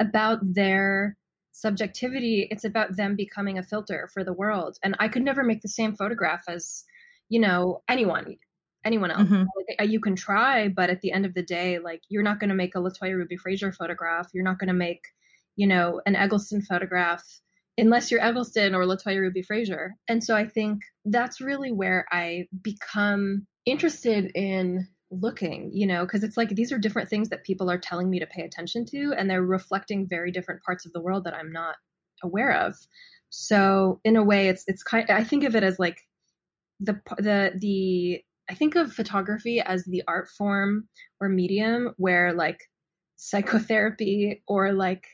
[0.00, 1.16] about their
[1.52, 2.48] subjectivity.
[2.50, 5.68] It's about them becoming a filter for the world and i could never make the
[5.68, 6.84] same photograph as
[7.28, 8.36] you know anyone
[8.84, 9.28] anyone else.
[9.28, 9.44] Mm-hmm.
[9.80, 12.50] Uh, you can try, but at the end of the day, like you're not going
[12.50, 14.28] to make a LaToya Ruby Frazier photograph.
[14.32, 15.02] You're not going to make,
[15.56, 17.22] you know, an Eggleston photograph
[17.78, 19.94] unless you're Eggleston or LaToya Ruby Frazier.
[20.08, 26.24] And so I think that's really where I become interested in looking, you know, because
[26.24, 29.14] it's like these are different things that people are telling me to pay attention to,
[29.16, 31.76] and they're reflecting very different parts of the world that I'm not
[32.22, 32.76] aware of.
[33.30, 35.08] So in a way, it's it's kind.
[35.10, 36.00] I think of it as like
[36.80, 40.86] the the the I think of photography as the art form
[41.20, 42.60] or medium where like
[43.16, 45.06] psychotherapy or like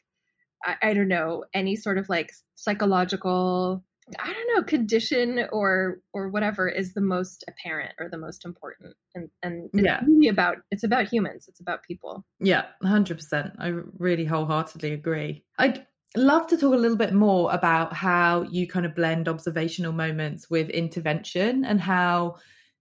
[0.65, 3.85] I, I, don't know any sort of like psychological
[4.19, 8.97] I don't know condition or or whatever is the most apparent or the most important.
[9.15, 10.01] And and it's yeah.
[10.05, 12.25] really about it's about humans it's about people.
[12.41, 15.45] Yeah 100% I really wholeheartedly agree.
[15.59, 19.93] I'd love to talk a little bit more about how you kind of blend observational
[19.93, 22.35] moments with intervention and how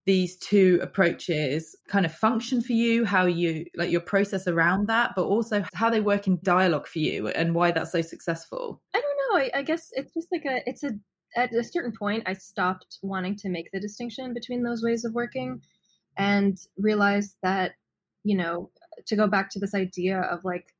[0.08, 5.12] these two approaches kind of function for you how you like your process around that
[5.16, 8.82] but also how they work in dialogue for you and why that's so successful?
[8.96, 9.46] I don't know.
[9.46, 10.92] I, I guess it's just like a it's a
[11.36, 15.14] at a certain point i stopped wanting to make the distinction between those ways of
[15.14, 15.62] working
[16.18, 17.74] and realized that,
[18.24, 18.72] you know,
[19.06, 20.74] to go back to this idea of like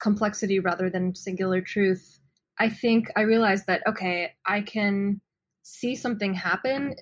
[0.00, 2.20] complexity rather than singular truth,
[2.58, 5.20] I think I realized that, okay, I can
[5.62, 6.94] see something happen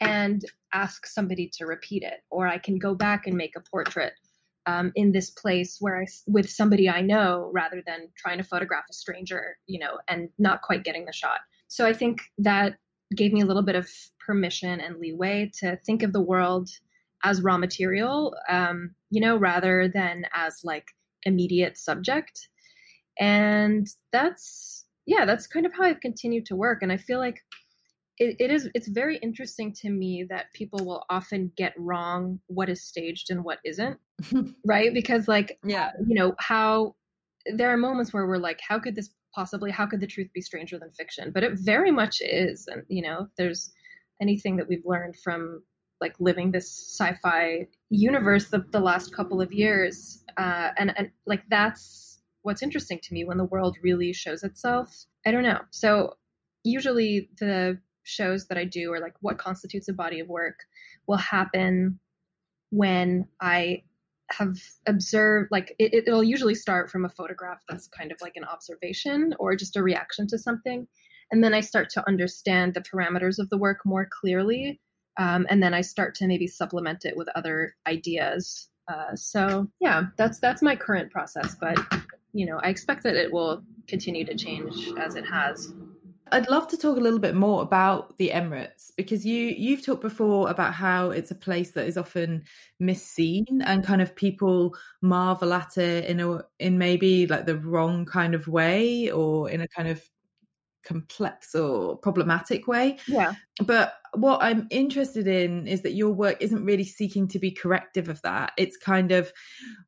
[0.00, 4.12] and ask somebody to repeat it, or I can go back and make a portrait
[4.66, 8.84] um, in this place where I, with somebody I know rather than trying to photograph
[8.90, 11.40] a stranger, you know, and not quite getting the shot.
[11.68, 12.76] So I think that
[13.16, 13.88] gave me a little bit of
[14.24, 16.68] permission and leeway to think of the world
[17.24, 20.86] as raw material, um, you know, rather than as like
[21.24, 22.48] immediate subject.
[23.18, 26.82] And that's, yeah, that's kind of how I've continued to work.
[26.82, 27.40] And I feel like
[28.18, 32.68] it, it is, it's very interesting to me that people will often get wrong what
[32.68, 33.98] is staged and what isn't,
[34.66, 34.92] right?
[34.92, 36.94] Because, like, yeah, you know, how
[37.54, 40.40] there are moments where we're like, how could this possibly, how could the truth be
[40.40, 41.30] stranger than fiction?
[41.32, 42.66] But it very much is.
[42.66, 43.70] And, you know, there's,
[44.20, 45.62] anything that we've learned from
[46.00, 51.42] like living this sci-fi universe the, the last couple of years uh, and and like
[51.50, 56.14] that's what's interesting to me when the world really shows itself i don't know so
[56.64, 60.60] usually the shows that i do or like what constitutes a body of work
[61.06, 61.98] will happen
[62.70, 63.82] when i
[64.30, 68.44] have observed like it, it'll usually start from a photograph that's kind of like an
[68.44, 70.86] observation or just a reaction to something
[71.30, 74.80] and then i start to understand the parameters of the work more clearly
[75.18, 78.68] um, and then I start to maybe supplement it with other ideas.
[78.86, 81.76] Uh, so yeah, that's that's my current process, but
[82.32, 85.74] you know, I expect that it will continue to change as it has.
[86.32, 90.02] I'd love to talk a little bit more about the Emirates because you you've talked
[90.02, 92.44] before about how it's a place that is often
[92.80, 98.04] misseen and kind of people marvel at it in a in maybe like the wrong
[98.04, 100.02] kind of way or in a kind of
[100.84, 102.98] complex or problematic way.
[103.06, 103.34] Yeah.
[103.60, 108.08] But what I'm interested in is that your work isn't really seeking to be corrective
[108.08, 108.52] of that.
[108.56, 109.32] It's kind of,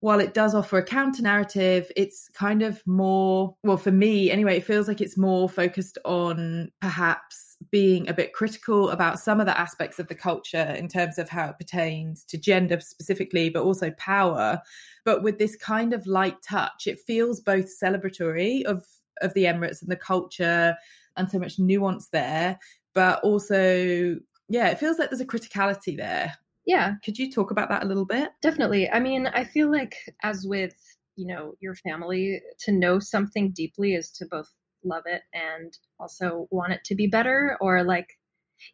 [0.00, 4.59] while it does offer a counter narrative, it's kind of more, well, for me anyway,
[4.59, 9.46] it feels like it's more focused on perhaps being a bit critical about some of
[9.46, 13.62] the aspects of the culture in terms of how it pertains to gender specifically, but
[13.62, 14.61] also power.
[15.05, 18.85] But with this kind of light touch, it feels both celebratory of
[19.20, 20.76] of the Emirates and the culture
[21.16, 22.59] and so much nuance there,
[22.94, 24.16] but also,
[24.48, 26.35] yeah, it feels like there's a criticality there.
[26.66, 26.94] Yeah.
[27.04, 28.30] Could you talk about that a little bit?
[28.42, 28.90] Definitely.
[28.90, 30.74] I mean, I feel like, as with,
[31.16, 34.48] you know, your family, to know something deeply is to both
[34.85, 38.09] love it and also want it to be better or like,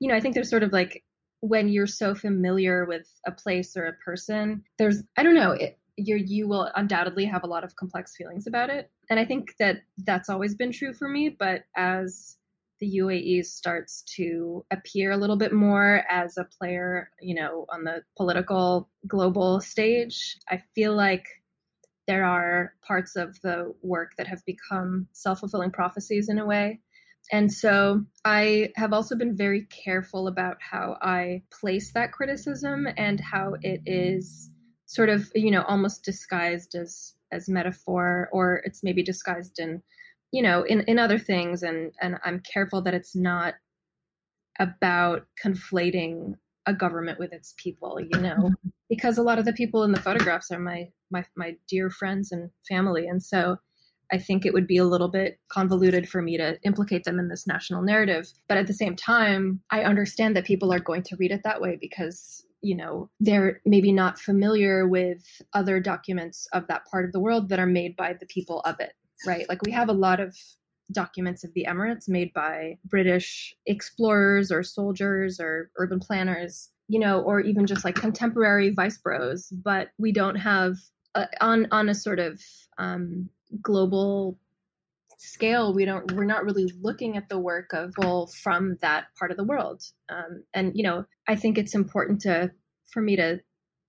[0.01, 1.05] you know, I think there's sort of like
[1.41, 5.79] when you're so familiar with a place or a person, there's, I don't know, it,
[5.97, 9.55] you you will undoubtedly have a lot of complex feelings about it and i think
[9.59, 12.37] that that's always been true for me but as
[12.81, 17.85] the UAE starts to appear a little bit more as a player, you know, on
[17.85, 20.39] the political global stage.
[20.51, 21.25] I feel like
[22.07, 26.81] there are parts of the work that have become self fulfilling prophecies in a way.
[27.33, 33.19] And so I have also been very careful about how I place that criticism and
[33.19, 34.51] how it is
[34.89, 39.83] sort of you know almost disguised as as metaphor or it's maybe disguised in
[40.33, 43.55] you know in in other things and and I'm careful that it's not
[44.59, 46.35] about conflating
[46.67, 48.69] a government with its people you know mm-hmm.
[48.89, 52.33] because a lot of the people in the photographs are my my my dear friends
[52.33, 53.59] and family and so
[54.13, 57.29] I think it would be a little bit convoluted for me to implicate them in
[57.29, 58.33] this national narrative.
[58.49, 61.61] But at the same time, I understand that people are going to read it that
[61.61, 67.13] way because you know they're maybe not familiar with other documents of that part of
[67.13, 68.93] the world that are made by the people of it
[69.27, 69.49] right?
[69.49, 70.37] Like we have a lot of
[70.93, 77.21] documents of the emirates made by british explorers or soldiers or urban planners you know
[77.23, 80.77] or even just like contemporary vice bros but we don't have
[81.17, 82.41] a, on on a sort of
[82.79, 83.29] um,
[83.61, 84.39] global
[85.17, 89.31] scale we don't we're not really looking at the work of people from that part
[89.31, 89.83] of the world.
[90.09, 92.51] Um, and you know i think it's important to
[92.93, 93.41] for me to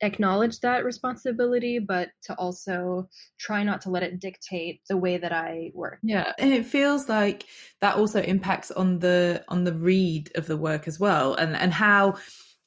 [0.02, 3.10] acknowledge that responsibility but to also
[3.40, 6.00] try not to let it dictate the way that i work.
[6.04, 7.46] Yeah and it feels like
[7.82, 11.74] that also impacts on the on the read of the work as well and and
[11.74, 12.16] how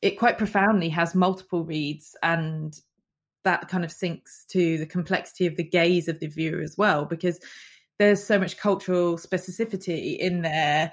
[0.03, 2.75] it quite profoundly has multiple reads and
[3.44, 7.05] that kind of sinks to the complexity of the gaze of the viewer as well
[7.05, 7.38] because
[8.01, 10.91] there's so much cultural specificity in there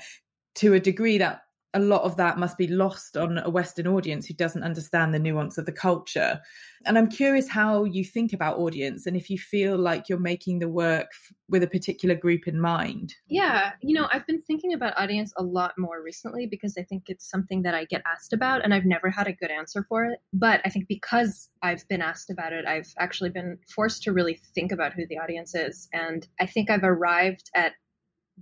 [0.56, 1.44] to a degree that
[1.78, 5.20] a lot of that must be lost on a Western audience who doesn't understand the
[5.20, 6.42] nuance of the culture.
[6.86, 10.58] And I'm curious how you think about audience and if you feel like you're making
[10.58, 11.12] the work
[11.50, 13.14] with a particular group in mind.
[13.28, 17.04] Yeah, you know, I've been thinking about audience a lot more recently because I think
[17.10, 20.06] it's something that I get asked about and I've never had a good answer for
[20.06, 20.20] it.
[20.34, 24.40] But I think because I've been asked about it, I've actually been forced to really
[24.56, 25.88] think about who the audience is.
[25.94, 27.74] And I think I've arrived at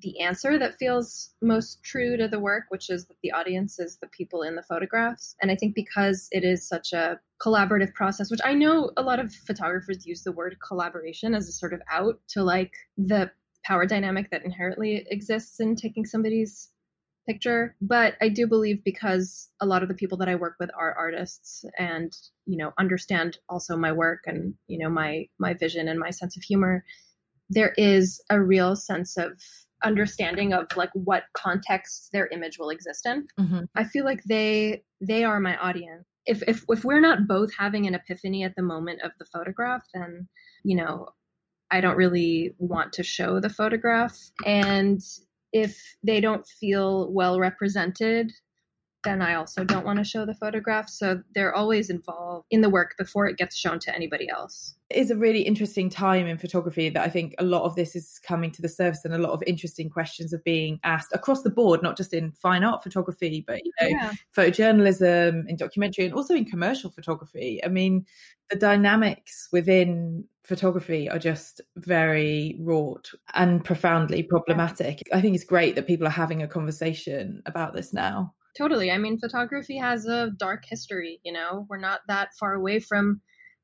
[0.01, 3.97] the answer that feels most true to the work, which is that the audience is
[3.97, 5.35] the people in the photographs.
[5.41, 9.19] And I think because it is such a collaborative process, which I know a lot
[9.19, 13.31] of photographers use the word collaboration as a sort of out to like the
[13.63, 16.69] power dynamic that inherently exists in taking somebody's
[17.27, 20.69] picture but i do believe because a lot of the people that i work with
[20.77, 25.87] are artists and you know understand also my work and you know my my vision
[25.87, 26.85] and my sense of humor
[27.49, 29.31] there is a real sense of
[29.85, 33.27] understanding of like what context their image will exist in.
[33.39, 33.61] Mm-hmm.
[33.75, 36.05] I feel like they they are my audience.
[36.25, 39.83] If if if we're not both having an epiphany at the moment of the photograph,
[39.93, 40.27] then
[40.63, 41.09] you know,
[41.71, 44.17] I don't really want to show the photograph.
[44.45, 45.01] And
[45.53, 48.31] if they don't feel well represented
[49.05, 50.89] then I also don't want to show the photograph.
[50.89, 54.75] So they're always involved in the work before it gets shown to anybody else.
[54.89, 57.95] It is a really interesting time in photography that I think a lot of this
[57.95, 61.41] is coming to the surface and a lot of interesting questions are being asked across
[61.41, 64.11] the board, not just in fine art photography, but you know, yeah.
[64.35, 67.63] photojournalism, in documentary, and also in commercial photography.
[67.63, 68.05] I mean,
[68.49, 75.01] the dynamics within photography are just very wrought and profoundly problematic.
[75.11, 78.33] I think it's great that people are having a conversation about this now.
[78.57, 78.89] Totally.
[78.91, 83.21] I mean, photography has a dark history, you know, we're not that far away from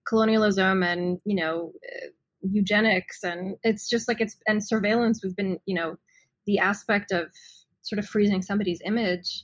[0.08, 2.08] colonialism and, you know, uh,
[2.42, 5.96] eugenics and it's just like it's and surveillance we've been, you know,
[6.46, 7.28] the aspect of
[7.84, 9.44] sort of freezing somebody's image,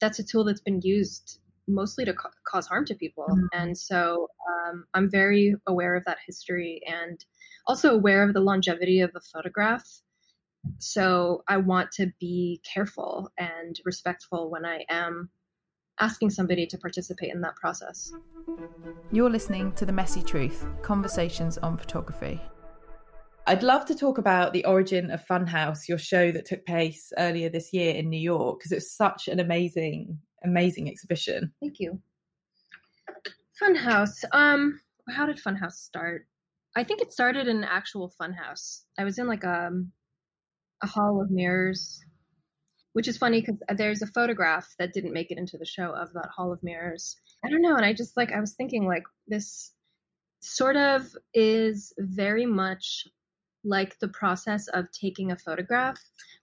[0.00, 3.26] that's a tool that's been used mostly to ca- cause harm to people.
[3.28, 3.46] Mm-hmm.
[3.52, 7.24] And so um, I'm very aware of that history and
[7.66, 9.84] also aware of the longevity of the photograph
[10.78, 15.30] so I want to be careful and respectful when I am
[16.00, 18.12] asking somebody to participate in that process.
[19.12, 22.40] You're listening to The Messy Truth Conversations on Photography.
[23.46, 27.50] I'd love to talk about the origin of Funhouse, your show that took place earlier
[27.50, 31.52] this year in New York, because it's such an amazing, amazing exhibition.
[31.60, 32.00] Thank you.
[33.62, 34.24] Funhouse.
[34.32, 36.26] Um, how did Funhouse start?
[36.74, 38.84] I think it started in an actual funhouse.
[38.98, 39.92] I was in like a um,
[40.82, 42.04] a hall of mirrors,
[42.92, 45.90] which is funny because uh, there's a photograph that didn't make it into the show
[45.94, 47.16] of that hall of mirrors.
[47.44, 49.72] I don't know, and I just like I was thinking like this
[50.40, 53.06] sort of is very much
[53.64, 55.98] like the process of taking a photograph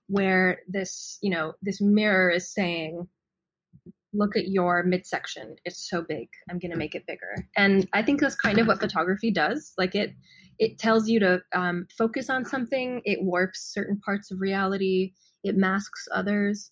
[0.08, 3.08] where this you know this mirror is saying
[4.14, 8.02] look at your midsection it's so big i'm going to make it bigger and i
[8.02, 10.14] think that's kind of what photography does like it
[10.62, 15.12] it tells you to um, focus on something it warps certain parts of reality
[15.44, 16.72] it masks others.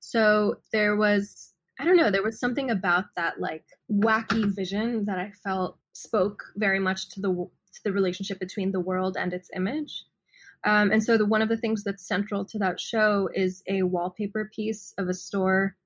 [0.00, 5.18] So there was i don't know there was something about that like wacky vision that
[5.18, 9.48] i felt spoke very much to the to the relationship between the world and its
[9.54, 10.04] image.
[10.64, 13.82] Um, and so the one of the things that's central to that show is a
[13.82, 15.76] wallpaper piece of a store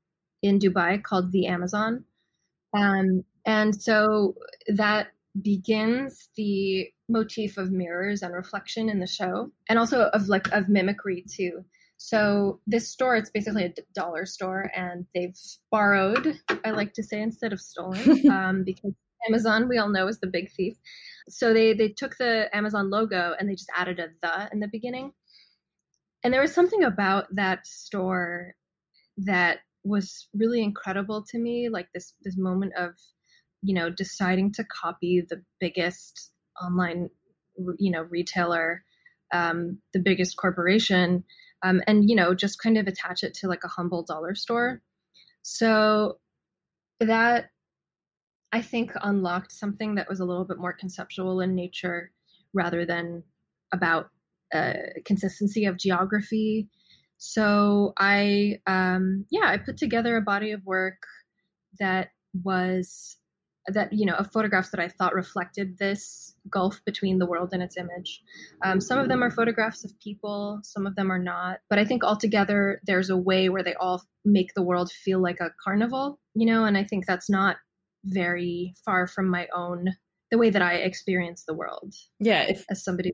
[0.43, 2.05] in dubai called the amazon.
[2.77, 4.35] Um, and so
[4.67, 5.09] that
[5.43, 10.69] begins the motif of mirrors and reflection in the show and also of like of
[10.69, 11.65] mimicry too.
[11.97, 15.37] So this store it's basically a dollar store and they've
[15.71, 18.93] borrowed i like to say instead of stolen um, because
[19.29, 20.77] amazon we all know is the big thief.
[21.29, 24.69] So they they took the amazon logo and they just added a the in the
[24.69, 25.13] beginning.
[26.23, 28.55] And there was something about that store
[29.19, 32.95] that was really incredible to me like this this moment of
[33.65, 36.31] you know deciding to copy the biggest
[36.63, 37.09] online
[37.79, 38.85] you know retailer
[39.33, 41.25] um, the biggest corporation
[41.65, 44.83] um, and you know just kind of attach it to like a humble dollar store.
[45.43, 46.19] So
[47.01, 47.47] that
[48.53, 52.13] i think unlocked something that was a little bit more conceptual in nature
[52.53, 53.25] rather than
[53.73, 54.11] about
[54.55, 54.75] uh,
[55.05, 56.69] consistency of geography.
[57.19, 61.03] So i um, yeah i put together a body of work
[61.81, 62.11] that
[62.43, 63.17] was
[63.69, 67.63] that you know of photographs that I thought reflected this gulf between the world and
[67.63, 68.23] its image.
[68.63, 71.59] Um, some of them are photographs of people, some of them are not.
[71.71, 75.41] But I think altogether there's a way where they all make the world feel like
[75.41, 76.65] a carnival, you know.
[76.65, 77.57] And I think that's not
[78.05, 79.87] very far from my own
[80.31, 81.95] the way that I experience the world.
[82.19, 83.13] Yeah, if, as somebody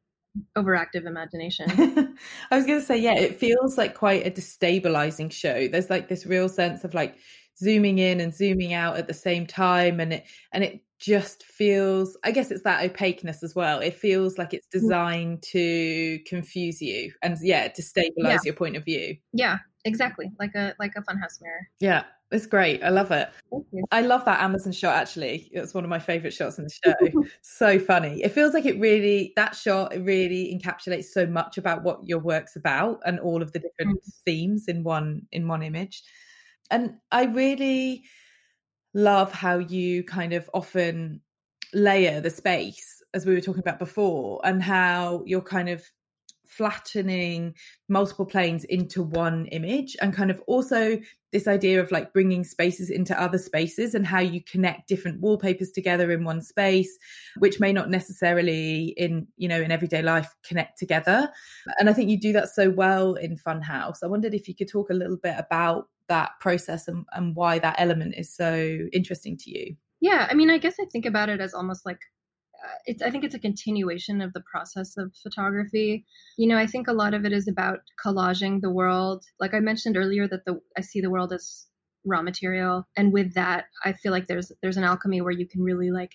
[0.57, 1.67] overactive imagination.
[2.51, 5.69] I was going to say, yeah, it feels like quite a destabilizing show.
[5.69, 7.17] There's like this real sense of like
[7.63, 12.17] zooming in and zooming out at the same time, and it and it just feels.
[12.25, 13.81] I guess it's that opaqueness as well.
[13.81, 14.81] It feels like it's mm.
[14.81, 18.39] designed to confuse you and yeah, destabilize yeah.
[18.45, 19.17] your point of view.
[19.33, 21.69] Yeah, exactly, like a like a funhouse mirror.
[21.81, 22.83] Yeah, it's great.
[22.85, 23.29] I love it.
[23.91, 25.49] I love that Amazon shot actually.
[25.53, 27.23] It's one of my favorite shots in the show.
[27.43, 28.23] so funny.
[28.23, 32.21] It feels like it really that shot it really encapsulates so much about what your
[32.21, 34.15] work's about and all of the different mm.
[34.25, 36.03] themes in one in one image.
[36.71, 38.05] And I really
[38.95, 41.21] love how you kind of often
[41.73, 45.83] layer the space as we were talking about before and how you're kind of
[46.51, 47.55] flattening
[47.89, 50.99] multiple planes into one image and kind of also
[51.31, 55.71] this idea of like bringing spaces into other spaces and how you connect different wallpapers
[55.71, 56.99] together in one space
[57.39, 61.31] which may not necessarily in you know in everyday life connect together.
[61.79, 63.99] And i think you do that so well in funhouse.
[64.03, 67.59] I wondered if you could talk a little bit about that process and, and why
[67.59, 71.31] that element is so interesting to you yeah i mean i guess i think about
[71.31, 72.01] it as almost like
[72.63, 76.05] uh, it's I think it's a continuation of the process of photography.
[76.37, 79.25] You know, I think a lot of it is about collaging the world.
[79.39, 81.67] Like I mentioned earlier that the I see the world as
[82.05, 85.63] raw material and with that I feel like there's there's an alchemy where you can
[85.63, 86.13] really like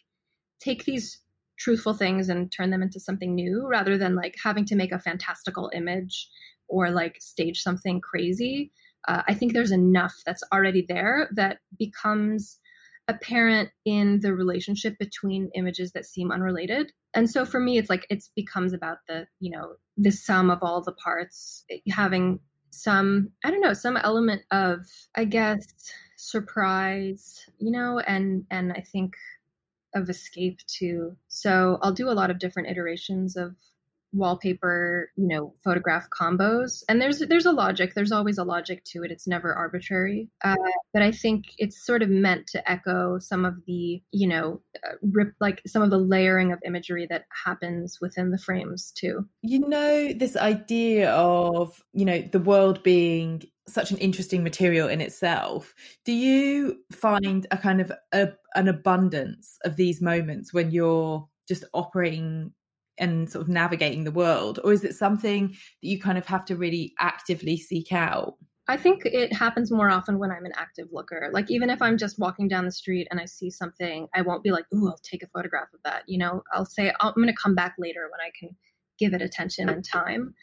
[0.60, 1.20] take these
[1.58, 5.00] truthful things and turn them into something new rather than like having to make a
[5.00, 6.28] fantastical image
[6.68, 8.72] or like stage something crazy.
[9.08, 12.60] Uh, I think there's enough that's already there that becomes
[13.08, 16.92] apparent in the relationship between images that seem unrelated.
[17.14, 20.60] And so for me, it's like it becomes about the, you know, the sum of
[20.62, 22.40] all the parts, having
[22.72, 24.80] some, I don't know, some element of,
[25.16, 25.66] I guess,
[26.18, 29.14] surprise, you know, and and I think
[29.94, 31.16] of escape too.
[31.28, 33.56] So I'll do a lot of different iterations of
[34.16, 36.84] wallpaper, you know, photograph combos.
[36.90, 37.94] And there's there's a logic.
[37.94, 39.12] There's always a logic to it.
[39.12, 40.30] It's never arbitrary.
[40.44, 40.56] Uh,
[40.94, 44.96] but I think it's sort of meant to echo some of the, you know, uh,
[45.02, 49.28] rip like some of the layering of imagery that happens within the frames too.
[49.42, 55.02] You know, this idea of you know the world being such an interesting material in
[55.02, 55.74] itself.
[56.06, 61.66] Do you find a kind of a, an abundance of these moments when you're just
[61.74, 62.52] operating
[62.98, 66.46] and sort of navigating the world or is it something that you kind of have
[66.46, 68.36] to really actively seek out
[68.68, 71.30] I think it happens more often when I'm an active looker.
[71.32, 74.44] Like even if I'm just walking down the street and I see something, I won't
[74.44, 77.14] be like, oh I'll take a photograph of that." You know, I'll say oh, I'm
[77.14, 78.56] going to come back later when I can
[78.98, 80.34] give it attention and time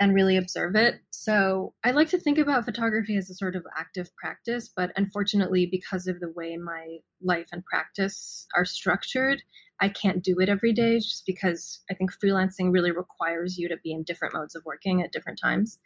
[0.00, 0.96] and really observe it.
[1.10, 5.66] So I like to think about photography as a sort of active practice, but unfortunately,
[5.66, 9.42] because of the way my life and practice are structured,
[9.80, 13.76] I can't do it every day just because I think freelancing really requires you to
[13.82, 15.78] be in different modes of working at different times.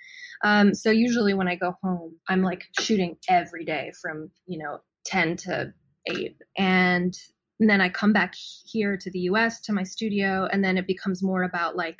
[0.42, 4.78] Um, so usually when I go home, I'm like shooting every day from, you know,
[5.06, 5.72] 10 to
[6.06, 6.36] 8.
[6.56, 7.16] And,
[7.60, 8.34] then I come back
[8.66, 11.98] here to the US to my studio, and then it becomes more about like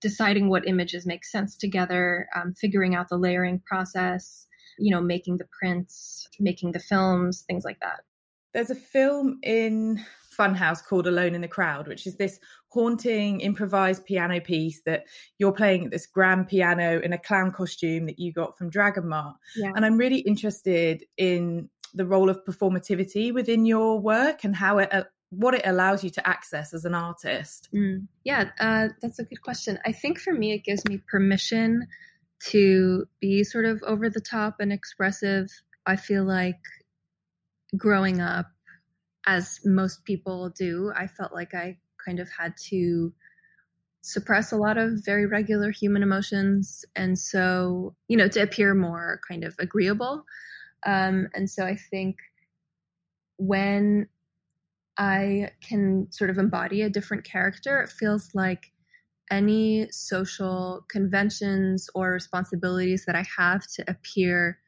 [0.00, 4.46] deciding what images make sense together, um, figuring out the layering process,
[4.78, 8.00] you know, making the prints, making the films, things like that.
[8.52, 10.04] There's a film in
[10.36, 15.04] Funhouse called Alone in the Crowd, which is this haunting improvised piano piece that
[15.38, 19.08] you're playing at this grand piano in a clown costume that you got from Dragon
[19.08, 19.36] Mart.
[19.56, 19.72] Yeah.
[19.74, 24.92] And I'm really interested in the role of performativity within your work and how it
[24.92, 27.68] uh, what it allows you to access as an artist.
[27.74, 28.06] Mm.
[28.22, 29.78] Yeah, uh, that's a good question.
[29.86, 31.86] I think for me, it gives me permission
[32.48, 35.48] to be sort of over the top and expressive.
[35.86, 36.60] I feel like
[37.76, 38.46] growing up
[39.26, 43.12] as most people do, I felt like I kind of had to
[44.02, 46.84] suppress a lot of very regular human emotions.
[46.96, 50.24] And so, you know, to appear more kind of agreeable.
[50.84, 52.16] Um, and so I think
[53.36, 54.08] when
[54.98, 58.72] I can sort of embody a different character, it feels like
[59.30, 64.58] any social conventions or responsibilities that I have to appear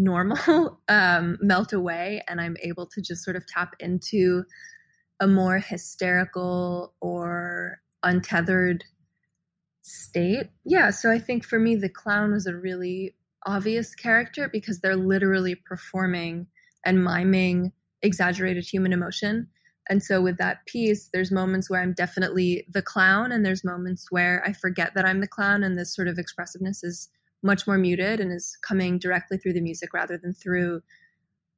[0.00, 4.42] normal um, melt away and I'm able to just sort of tap into
[5.20, 8.84] a more hysterical or untethered
[9.82, 10.48] state.
[10.64, 13.14] Yeah, so I think for me, the clown was a really
[13.46, 16.46] obvious character because they're literally performing
[16.84, 17.72] and miming
[18.02, 19.48] exaggerated human emotion.
[19.90, 24.06] And so with that piece, there's moments where I'm definitely the clown, and there's moments
[24.10, 27.08] where I forget that I'm the clown, and this sort of expressiveness is
[27.42, 30.82] much more muted and is coming directly through the music rather than through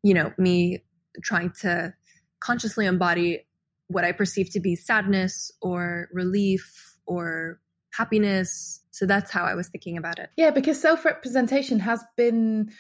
[0.03, 0.83] you know me
[1.23, 1.93] trying to
[2.41, 3.47] consciously embody
[3.89, 7.61] what i perceive to be sadness or relief or
[7.93, 8.81] happiness.
[8.91, 10.31] So that's how I was thinking about it.
[10.37, 12.73] Yeah, because self representation has been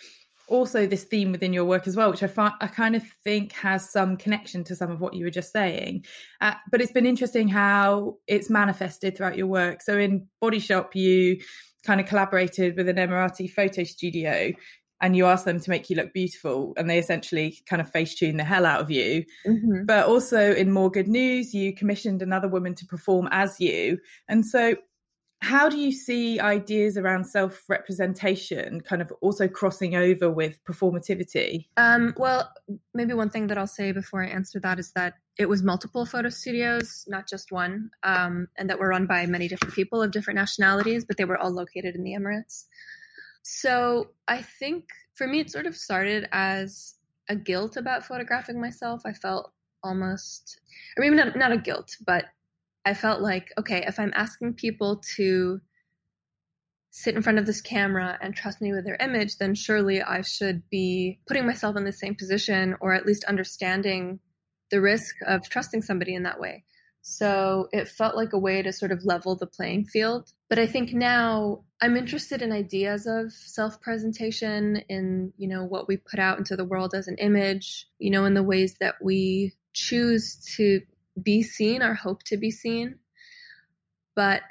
[0.48, 3.52] also this theme within your work as well, which I find I kind of think
[3.52, 6.04] has some connection to some of what you were just saying.
[6.40, 9.82] Uh, but it's been interesting how it's manifested throughout your work.
[9.82, 11.40] So in Body Shop, you
[11.84, 14.52] kind of collaborated with an Emirati photo studio
[15.02, 18.14] and you asked them to make you look beautiful and they essentially kind of face
[18.14, 19.24] tune the hell out of you.
[19.46, 19.84] Mm-hmm.
[19.84, 23.98] But also in More Good News, you commissioned another woman to perform as you.
[24.28, 24.76] And so
[25.42, 31.66] how do you see ideas around self representation kind of also crossing over with performativity?
[31.76, 32.48] Um, well,
[32.94, 36.06] maybe one thing that I'll say before I answer that is that it was multiple
[36.06, 40.12] photo studios, not just one, um, and that were run by many different people of
[40.12, 42.66] different nationalities, but they were all located in the Emirates.
[43.42, 44.84] So I think
[45.14, 46.94] for me, it sort of started as
[47.28, 49.02] a guilt about photographing myself.
[49.04, 49.50] I felt
[49.82, 50.60] almost,
[50.96, 52.26] I mean, not, not a guilt, but
[52.84, 55.60] I felt like, okay, if I'm asking people to
[56.90, 60.20] sit in front of this camera and trust me with their image, then surely I
[60.22, 64.20] should be putting myself in the same position or at least understanding
[64.70, 66.64] the risk of trusting somebody in that way.
[67.00, 70.32] So it felt like a way to sort of level the playing field.
[70.48, 75.96] But I think now I'm interested in ideas of self-presentation in, you know, what we
[75.96, 79.54] put out into the world as an image, you know, in the ways that we
[79.72, 80.82] choose to
[81.20, 82.98] be seen or hope to be seen.
[84.14, 84.42] But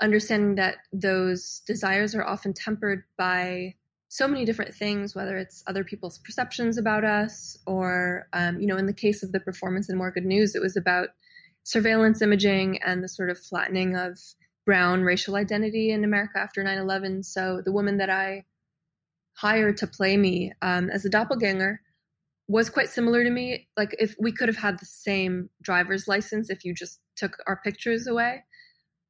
[0.00, 3.74] understanding that those desires are often tempered by
[4.08, 8.76] so many different things, whether it's other people's perceptions about us, or, um, you know,
[8.76, 11.10] in the case of the performance in More Good News, it was about
[11.62, 14.18] surveillance imaging and the sort of flattening of
[14.66, 17.22] brown racial identity in America after 9 11.
[17.22, 18.44] So the woman that I
[19.34, 21.80] hired to play me um, as a doppelganger
[22.50, 23.68] was quite similar to me.
[23.76, 27.60] Like if we could have had the same driver's license if you just took our
[27.62, 28.42] pictures away.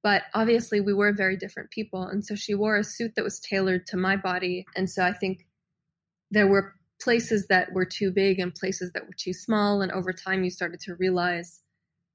[0.03, 2.03] But obviously we were very different people.
[2.03, 4.67] And so she wore a suit that was tailored to my body.
[4.77, 5.47] And so I think
[6.31, 9.81] there were places that were too big and places that were too small.
[9.81, 11.61] And over time you started to realize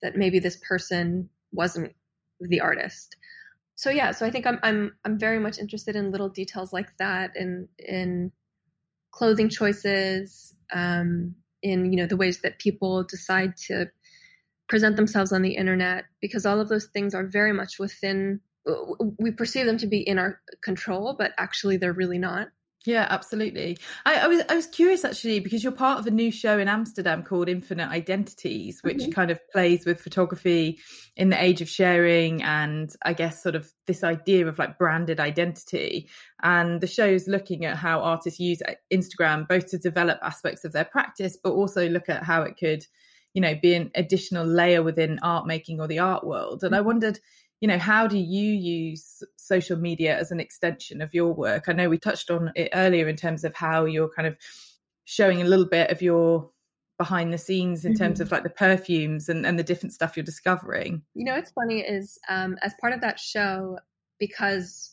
[0.03, 1.93] that maybe this person wasn't
[2.39, 3.15] the artist.
[3.73, 6.95] So yeah, so I think I'm I'm I'm very much interested in little details like
[6.97, 8.31] that in in
[9.11, 13.89] clothing choices, um, in you know the ways that people decide to
[14.67, 18.39] present themselves on the internet because all of those things are very much within
[19.19, 22.47] we perceive them to be in our control but actually they're really not
[22.85, 23.77] yeah, absolutely.
[24.05, 26.67] I, I, was I was curious actually because you're part of a new show in
[26.67, 29.11] Amsterdam called Infinite Identities, which mm-hmm.
[29.11, 30.79] kind of plays with photography
[31.17, 35.19] in the age of sharing and I guess sort of this idea of like branded
[35.19, 36.09] identity.
[36.43, 38.61] And the show's looking at how artists use
[38.93, 42.85] Instagram both to develop aspects of their practice, but also look at how it could,
[43.33, 46.63] you know, be an additional layer within art making or the art world.
[46.63, 46.87] And I mm-hmm.
[46.87, 47.19] wondered,
[47.61, 51.65] you know how do you use social media as an extension of your work?
[51.67, 54.37] I know we touched on it earlier in terms of how you're kind of
[55.05, 56.49] showing a little bit of your
[56.97, 58.03] behind the scenes in mm-hmm.
[58.03, 61.01] terms of like the perfumes and, and the different stuff you're discovering.
[61.13, 63.77] You know what's funny is um, as part of that show
[64.19, 64.91] because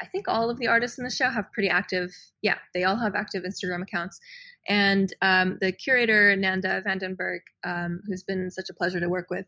[0.00, 2.10] i think all of the artists in the show have pretty active
[2.40, 4.20] yeah they all have active instagram accounts.
[4.68, 9.08] And um, the curator Nanda van den Berg um, who's been such a pleasure to
[9.08, 9.46] work with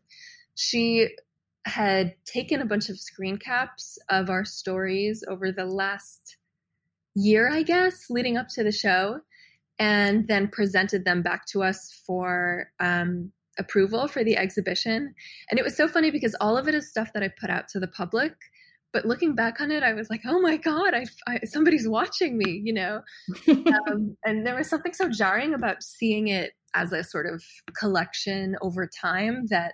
[0.55, 1.09] she
[1.65, 6.37] had taken a bunch of screen caps of our stories over the last
[7.15, 9.21] year, I guess, leading up to the show,
[9.79, 15.13] and then presented them back to us for um, approval for the exhibition.
[15.49, 17.67] And it was so funny because all of it is stuff that I put out
[17.69, 18.33] to the public.
[18.93, 22.37] But looking back on it, I was like, "Oh my god, I, I somebody's watching
[22.37, 23.01] me," you know.
[23.49, 27.43] um, and there was something so jarring about seeing it as a sort of
[27.77, 29.73] collection over time that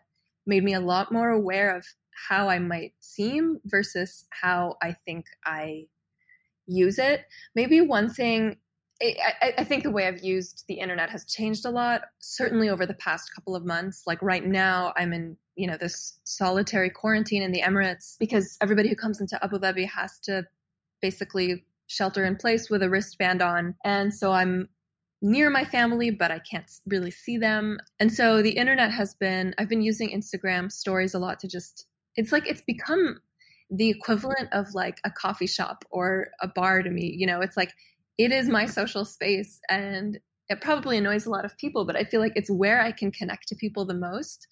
[0.51, 1.85] made me a lot more aware of
[2.27, 5.87] how I might seem versus how I think I
[6.67, 7.25] use it.
[7.55, 8.57] Maybe one thing,
[9.01, 12.85] I, I, think the way I've used the internet has changed a lot, certainly over
[12.85, 14.03] the past couple of months.
[14.05, 18.89] Like right now, I'm in, you know, this solitary quarantine in the Emirates because everybody
[18.89, 20.43] who comes into Abu Dhabi has to
[21.01, 23.73] basically shelter in place with a wristband on.
[23.85, 24.67] And so I'm
[25.21, 27.77] near my family, but I can't really see them.
[27.99, 31.85] And so the internet has been, I've been using Instagram stories a lot to just,
[32.15, 33.19] it's like it's become
[33.69, 37.13] the equivalent of like a coffee shop or a bar to me.
[37.15, 37.73] You know, it's like
[38.17, 40.19] it is my social space and
[40.49, 43.11] it probably annoys a lot of people, but I feel like it's where I can
[43.11, 44.47] connect to people the most.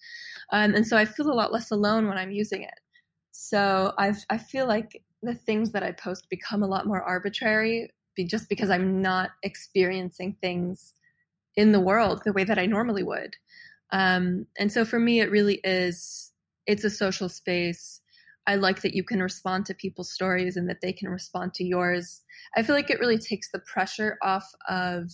[0.52, 2.80] Um, and so I feel a lot less alone when I'm using it.
[3.32, 7.90] So I've, I feel like the things that I post become a lot more arbitrary
[8.14, 10.94] be just because I'm not experiencing things
[11.56, 13.36] in the world the way that I normally would.
[13.92, 16.32] Um, and so for me, it really is,
[16.66, 18.00] it's a social space.
[18.46, 21.64] I like that you can respond to people's stories and that they can respond to
[21.64, 22.22] yours.
[22.56, 25.10] I feel like it really takes the pressure off of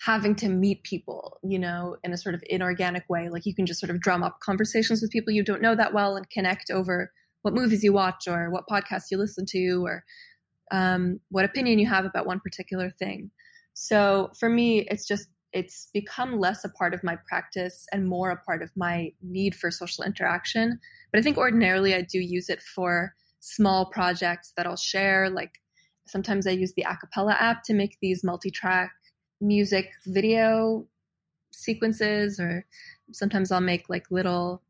[0.00, 3.28] having to meet people, you know, in a sort of inorganic way.
[3.28, 5.94] Like you can just sort of drum up conversations with people you don't know that
[5.94, 7.10] well and connect over
[7.42, 10.04] what movies you watch or what podcasts you listen to or
[10.70, 13.30] um, what opinion you have about one particular thing.
[13.74, 18.30] So for me, it's just it's become less a part of my practice and more
[18.30, 20.80] a part of my need for social interaction.
[21.12, 25.30] But I think ordinarily I do use it for small projects that I'll share.
[25.30, 25.52] Like
[26.06, 28.90] sometimes I use the Acapella app to make these multi-track
[29.40, 30.86] music video
[31.52, 32.66] sequences, or
[33.12, 34.62] sometimes I'll make like little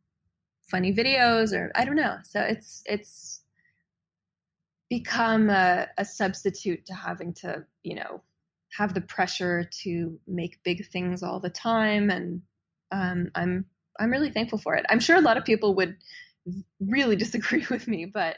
[0.70, 2.16] funny videos, or I don't know.
[2.24, 3.43] So it's it's
[4.90, 8.22] become a, a substitute to having to, you know,
[8.76, 12.42] have the pressure to make big things all the time, and
[12.92, 13.64] um, I'm
[13.98, 14.84] I'm really thankful for it.
[14.88, 15.96] I'm sure a lot of people would
[16.80, 18.36] really disagree with me, but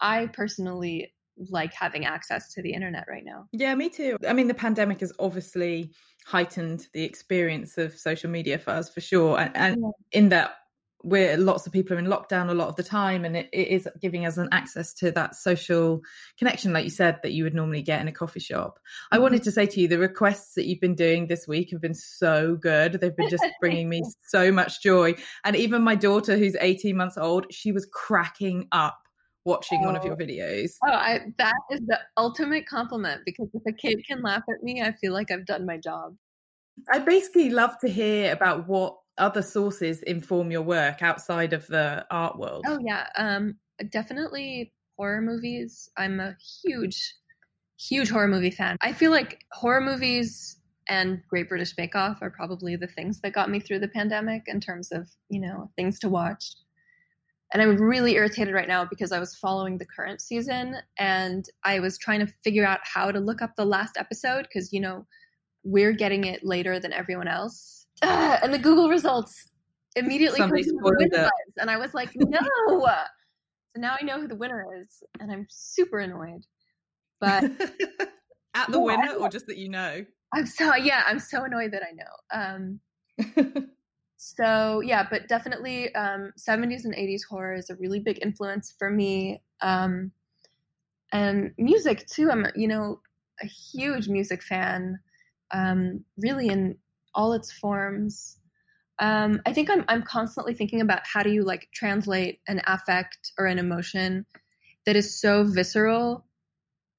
[0.00, 1.12] I personally
[1.48, 3.46] like having access to the internet right now.
[3.52, 4.18] Yeah, me too.
[4.28, 5.92] I mean, the pandemic has obviously
[6.26, 10.18] heightened the experience of social media for us for sure, and, and yeah.
[10.18, 10.56] in that
[11.02, 13.68] where lots of people are in lockdown a lot of the time and it, it
[13.68, 16.00] is giving us an access to that social
[16.38, 18.78] connection like you said that you would normally get in a coffee shop
[19.10, 19.22] i mm-hmm.
[19.22, 21.94] wanted to say to you the requests that you've been doing this week have been
[21.94, 26.56] so good they've been just bringing me so much joy and even my daughter who's
[26.60, 28.98] 18 months old she was cracking up
[29.46, 29.86] watching oh.
[29.86, 30.16] one of your oh.
[30.16, 34.62] videos oh I, that is the ultimate compliment because if a kid can laugh at
[34.62, 36.14] me i feel like i've done my job
[36.90, 42.04] I basically love to hear about what other sources inform your work outside of the
[42.10, 42.64] art world?
[42.66, 43.56] Oh yeah, um,
[43.90, 45.88] definitely horror movies.
[45.96, 47.14] I'm a huge,
[47.78, 48.76] huge horror movie fan.
[48.80, 50.56] I feel like horror movies
[50.88, 54.42] and Great British Bake Off are probably the things that got me through the pandemic
[54.46, 56.54] in terms of you know things to watch.
[57.52, 61.80] And I'm really irritated right now because I was following the current season and I
[61.80, 65.06] was trying to figure out how to look up the last episode because you know
[65.62, 69.50] we're getting it later than everyone else uh, and the Google results
[69.96, 70.64] immediately Somebody
[71.58, 72.38] and I was like, no.
[72.68, 72.86] so
[73.76, 76.44] now I know who the winner is, and I'm super annoyed.
[77.20, 77.44] But
[78.54, 80.04] at the yeah, winner, or just that you know?
[80.34, 82.80] I'm so yeah, I'm so annoyed that I know.
[83.34, 83.66] Um,
[84.16, 88.90] so yeah, but definitely um, 70s and 80s horror is a really big influence for
[88.90, 89.42] me.
[89.60, 90.12] Um,
[91.12, 92.30] and music too.
[92.30, 93.00] I'm you know
[93.42, 94.98] a huge music fan.
[95.52, 96.76] Um, really in
[97.14, 98.38] all its forms.
[98.98, 103.32] Um, I think I'm I'm constantly thinking about how do you like translate an affect
[103.38, 104.26] or an emotion
[104.86, 106.26] that is so visceral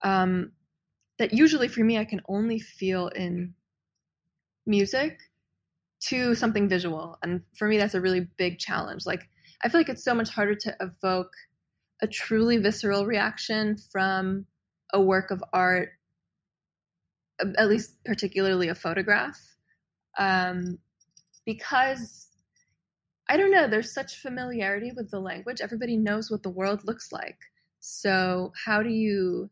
[0.03, 0.51] um,
[1.20, 3.53] that usually for me I can only feel in
[4.66, 5.20] music
[6.07, 9.05] to something visual, and for me that's a really big challenge.
[9.05, 9.30] Like
[9.64, 11.34] I feel like it's so much harder to evoke
[12.01, 14.47] a truly visceral reaction from
[14.91, 15.89] a work of art,
[17.39, 19.39] at least particularly a photograph
[20.18, 20.78] um,
[21.45, 22.28] because
[23.30, 25.62] I don't know, there's such familiarity with the language.
[25.62, 27.38] Everybody knows what the world looks like.
[27.80, 29.49] So, how do you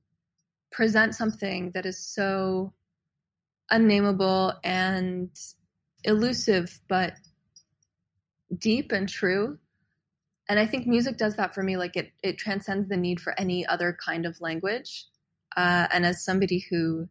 [0.72, 2.74] present something that is so
[3.72, 5.30] unnameable and
[6.04, 7.14] elusive, but
[8.58, 9.58] deep and true?
[10.50, 11.78] And I think music does that for me.
[11.78, 15.06] Like it, it transcends the need for any other kind of language.
[15.56, 17.08] Uh, and as somebody who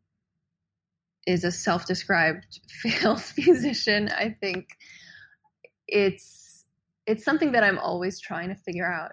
[1.29, 4.70] is a self-described failed musician, I think
[5.87, 6.64] it's
[7.07, 9.12] it's something that I'm always trying to figure out.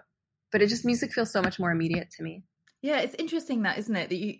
[0.52, 2.42] But it just music feels so much more immediate to me.
[2.82, 4.08] Yeah, it's interesting that, isn't it?
[4.08, 4.34] That you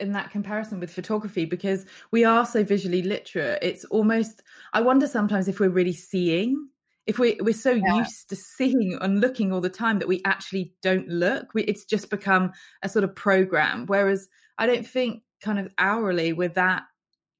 [0.00, 3.58] in that comparison with photography because we are so visually literate.
[3.62, 6.68] It's almost I wonder sometimes if we're really seeing
[7.06, 7.96] if we we're so yeah.
[7.96, 11.54] used to seeing and looking all the time that we actually don't look.
[11.54, 12.52] We, it's just become
[12.82, 13.86] a sort of program.
[13.86, 16.82] Whereas I don't think kind of hourly we're that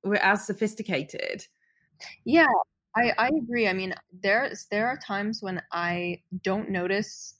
[0.04, 1.46] we're as sophisticated.
[2.24, 2.46] Yeah,
[2.96, 3.68] I, I agree.
[3.68, 7.36] I mean, there's there are times when I don't notice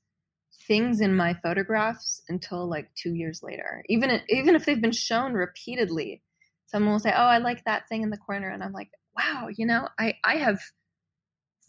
[0.66, 3.82] things in my photographs until like two years later.
[3.88, 6.22] Even even if they've been shown repeatedly,
[6.66, 9.48] someone will say, "Oh, I like that thing in the corner," and I'm like, "Wow,
[9.56, 10.60] you know, I I have."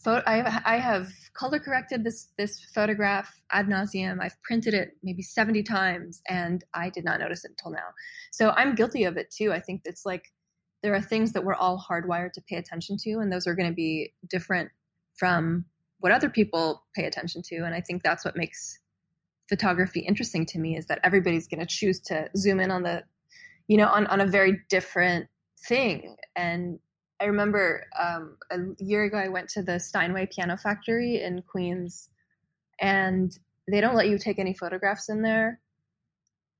[0.06, 4.18] I have, I have color corrected this this photograph ad nauseum.
[4.22, 7.88] I've printed it maybe 70 times and I did not notice it until now.
[8.32, 9.52] So I'm guilty of it too.
[9.52, 10.32] I think it's like
[10.82, 13.68] there are things that we're all hardwired to pay attention to, and those are going
[13.68, 14.70] to be different
[15.14, 15.64] from
[15.98, 17.56] what other people pay attention to.
[17.56, 18.78] And I think that's what makes
[19.48, 23.02] photography interesting to me is that everybody's going to choose to zoom in on the,
[23.68, 25.26] you know, on, on a very different
[25.68, 26.16] thing.
[26.36, 26.78] And
[27.20, 32.08] I remember um, a year ago, I went to the Steinway Piano Factory in Queens,
[32.80, 33.36] and
[33.70, 35.60] they don't let you take any photographs in there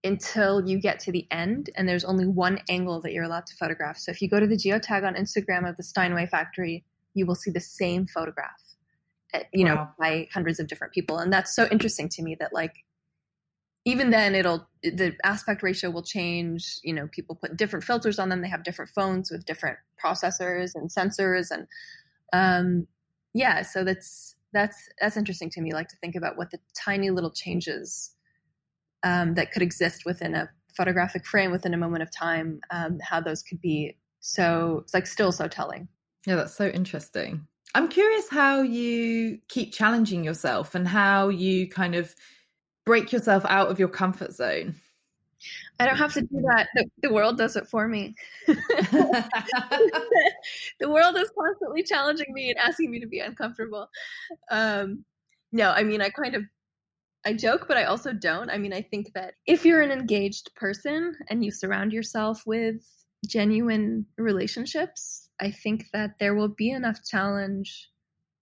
[0.03, 3.55] until you get to the end and there's only one angle that you're allowed to
[3.57, 3.98] photograph.
[3.98, 6.84] So if you go to the geotag on Instagram of the Steinway factory,
[7.14, 8.62] you will see the same photograph,
[9.34, 9.74] eh, you wow.
[9.74, 11.18] know, by hundreds of different people.
[11.18, 12.74] And that's so interesting to me that like
[13.84, 18.28] even then it'll the aspect ratio will change you know people put different filters on
[18.28, 21.66] them they have different phones with different processors and sensors and
[22.32, 22.86] um
[23.32, 27.11] yeah so that's that's that's interesting to me like to think about what the tiny
[27.11, 28.14] little changes
[29.03, 33.20] um, that could exist within a photographic frame within a moment of time, um, how
[33.20, 35.88] those could be so it's like still so telling.
[36.26, 37.46] Yeah, that's so interesting.
[37.74, 42.14] I'm curious how you keep challenging yourself and how you kind of
[42.84, 44.74] break yourself out of your comfort zone.
[45.78, 46.68] I don't have to do that.
[46.74, 48.14] The, the world does it for me.
[48.46, 49.24] the
[50.82, 53.88] world is constantly challenging me and asking me to be uncomfortable.
[54.51, 55.05] Um,
[55.53, 56.42] no, I mean, I kind of
[57.25, 58.51] I joke, but I also don't.
[58.51, 62.77] I mean, I think that if you're an engaged person and you surround yourself with
[63.27, 67.91] genuine relationships, I think that there will be enough challenge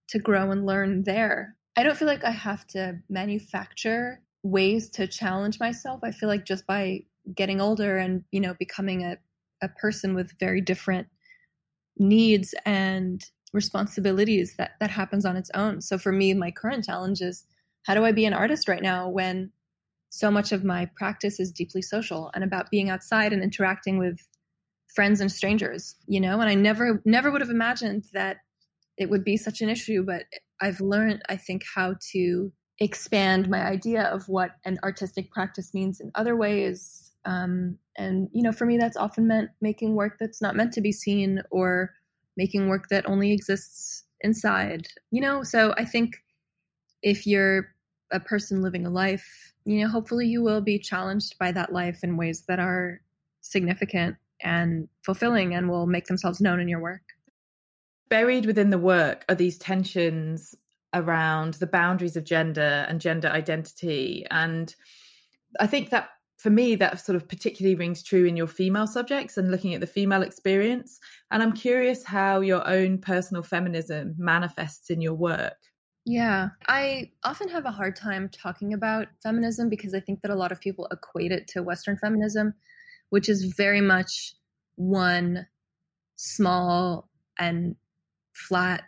[0.09, 1.55] to grow and learn there.
[1.75, 5.99] I don't feel like I have to manufacture ways to challenge myself.
[6.03, 7.03] I feel like just by
[7.35, 9.17] getting older and, you know, becoming a,
[9.61, 11.07] a person with very different
[11.97, 15.81] needs and responsibilities that that happens on its own.
[15.81, 17.45] So for me, my current challenge is
[17.85, 19.51] how do I be an artist right now when
[20.09, 24.19] so much of my practice is deeply social and about being outside and interacting with
[24.93, 26.39] friends and strangers, you know?
[26.41, 28.37] And I never, never would have imagined that
[28.97, 30.23] it would be such an issue, but
[30.61, 35.99] I've learned, I think, how to expand my idea of what an artistic practice means
[35.99, 37.11] in other ways.
[37.25, 40.81] Um, and, you know, for me, that's often meant making work that's not meant to
[40.81, 41.93] be seen or
[42.35, 45.43] making work that only exists inside, you know?
[45.43, 46.15] So I think
[47.01, 47.73] if you're
[48.11, 51.99] a person living a life, you know, hopefully you will be challenged by that life
[52.03, 53.01] in ways that are
[53.41, 57.01] significant and fulfilling and will make themselves known in your work.
[58.09, 60.55] Buried within the work are these tensions
[60.93, 64.25] around the boundaries of gender and gender identity.
[64.31, 64.73] And
[65.59, 69.37] I think that for me, that sort of particularly rings true in your female subjects
[69.37, 70.99] and looking at the female experience.
[71.31, 75.57] And I'm curious how your own personal feminism manifests in your work.
[76.05, 80.35] Yeah, I often have a hard time talking about feminism because I think that a
[80.35, 82.53] lot of people equate it to Western feminism,
[83.09, 84.33] which is very much
[84.75, 85.47] one
[86.15, 87.75] small and
[88.33, 88.83] flat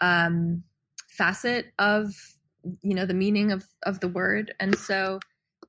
[0.00, 0.62] um,
[1.08, 2.12] facet of
[2.82, 4.54] you know the meaning of of the word.
[4.60, 5.20] And so,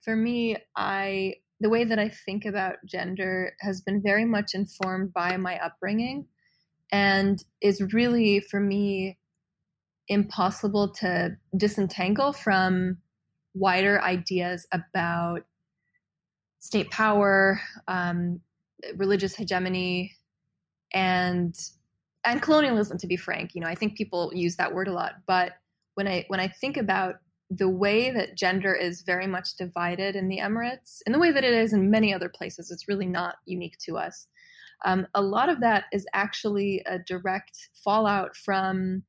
[0.04, 5.14] for me, I the way that I think about gender has been very much informed
[5.14, 6.28] by my upbringing,
[6.92, 9.18] and is really for me
[10.08, 12.98] impossible to disentangle from
[13.54, 15.42] wider ideas about
[16.60, 18.40] state power, um,
[18.98, 20.16] religious hegemony,
[20.94, 21.56] and
[22.26, 22.98] and colonialism.
[22.98, 25.14] To be frank, you know, I think people use that word a lot.
[25.28, 25.54] But
[25.96, 27.16] when I when I think about
[27.50, 31.44] the way that gender is very much divided in the Emirates, in the way that
[31.44, 34.28] it is in many other places, it's really not unique to us.
[34.84, 39.04] Um, a lot of that is actually a direct fallout from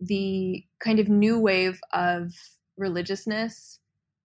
[0.00, 2.32] the kind of new wave of
[2.76, 3.78] religiousness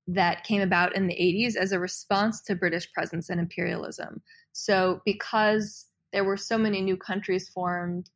[0.08, 4.22] that came about in the 80s as a response to British presence and imperialism.
[4.54, 8.10] So, because there were so many new countries formed,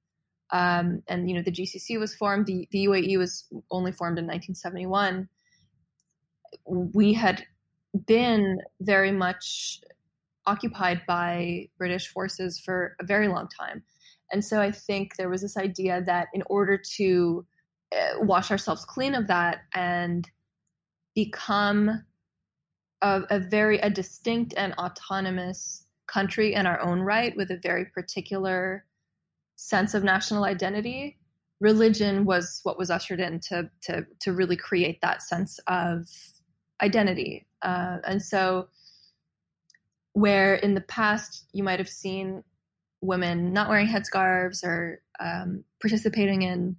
[0.51, 4.26] um, and you know the GCC was formed, the, the UAE was only formed in
[4.26, 5.30] 1971.
[6.66, 7.45] We had
[8.08, 9.82] been very much
[10.45, 13.84] occupied by British forces for a very long time.
[14.34, 17.45] And so I think there was this idea that in order to
[17.95, 20.29] uh, wash ourselves clean of that and
[21.15, 22.03] become
[23.01, 27.86] a, a very a distinct and autonomous country in our own right with a very
[27.86, 28.84] particular
[29.55, 31.17] sense of national identity
[31.63, 36.07] religion was what was ushered in to to to really create that sense of
[36.81, 37.45] identity.
[37.61, 38.67] Uh, and so
[40.11, 42.43] where in the past you might have seen
[43.04, 46.76] women not wearing headscarves or um, participating in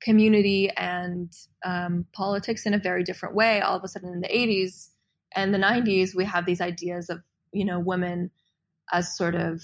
[0.00, 1.32] community and
[1.64, 3.60] um, politics in a very different way.
[3.60, 4.88] All of a sudden, in the 80s
[5.34, 7.20] and the 90s, we have these ideas of
[7.52, 8.30] you know women
[8.92, 9.62] as sort of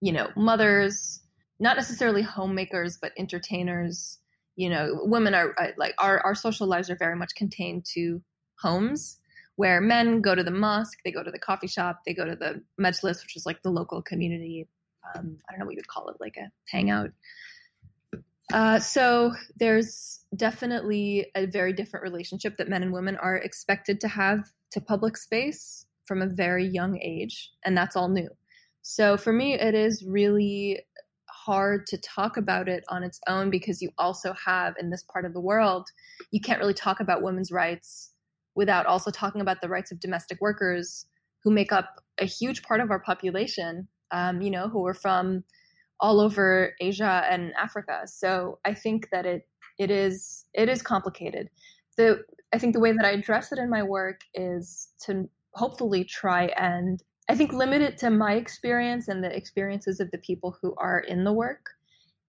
[0.00, 1.20] you know mothers,
[1.58, 4.18] not necessarily homemakers, but entertainers.
[4.56, 8.22] You know, women are like our our social lives are very much contained to
[8.60, 9.16] homes.
[9.56, 12.34] Where men go to the mosque, they go to the coffee shop, they go to
[12.34, 14.68] the majlis, which is like the local community.
[15.14, 17.10] Um, I don't know what you would call it, like a hangout
[18.52, 24.08] Uh, so there's definitely a very different relationship that men and women are expected to
[24.08, 28.28] have to public space from a very young age, and that's all new.
[28.82, 30.80] So for me, it is really
[31.28, 35.24] hard to talk about it on its own because you also have in this part
[35.24, 35.86] of the world,
[36.32, 38.12] you can't really talk about women's rights
[38.56, 41.06] without also talking about the rights of domestic workers
[41.44, 45.44] who make up a huge part of our population, um, you know, who are from
[46.00, 48.02] all over Asia and Africa.
[48.06, 49.46] So I think that it
[49.78, 51.48] it is it is complicated.
[51.96, 56.04] The I think the way that I address it in my work is to hopefully
[56.04, 60.56] try and I think limit it to my experience and the experiences of the people
[60.60, 61.70] who are in the work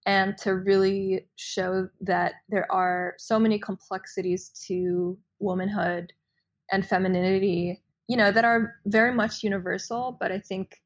[0.06, 6.12] and to really show that there are so many complexities to womanhood
[6.70, 10.82] and femininity, you know, that are very much universal, but I think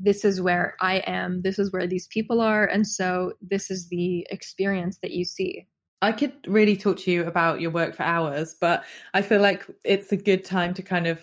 [0.00, 3.88] this is where I am, this is where these people are, and so this is
[3.88, 5.66] the experience that you see.
[6.02, 9.66] I could really talk to you about your work for hours, but I feel like
[9.84, 11.20] it's a good time to kind of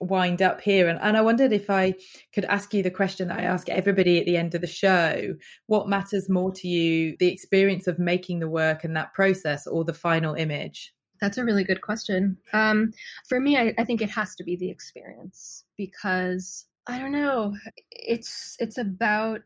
[0.00, 0.88] wind up here.
[0.88, 1.94] And, and I wondered if I
[2.34, 5.34] could ask you the question that I ask everybody at the end of the show
[5.66, 9.84] what matters more to you, the experience of making the work and that process, or
[9.84, 10.92] the final image?
[11.20, 12.36] That's a really good question.
[12.52, 12.92] Um,
[13.28, 17.54] for me, I, I think it has to be the experience because I don't know.
[17.90, 19.40] It's it's about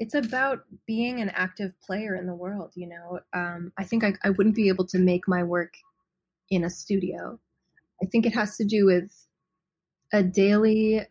[0.00, 2.72] it's about being an active player in the world.
[2.74, 5.74] You know, um, I think I, I wouldn't be able to make my work
[6.50, 7.38] in a studio.
[8.02, 9.10] I think it has to do with
[10.12, 11.02] a daily,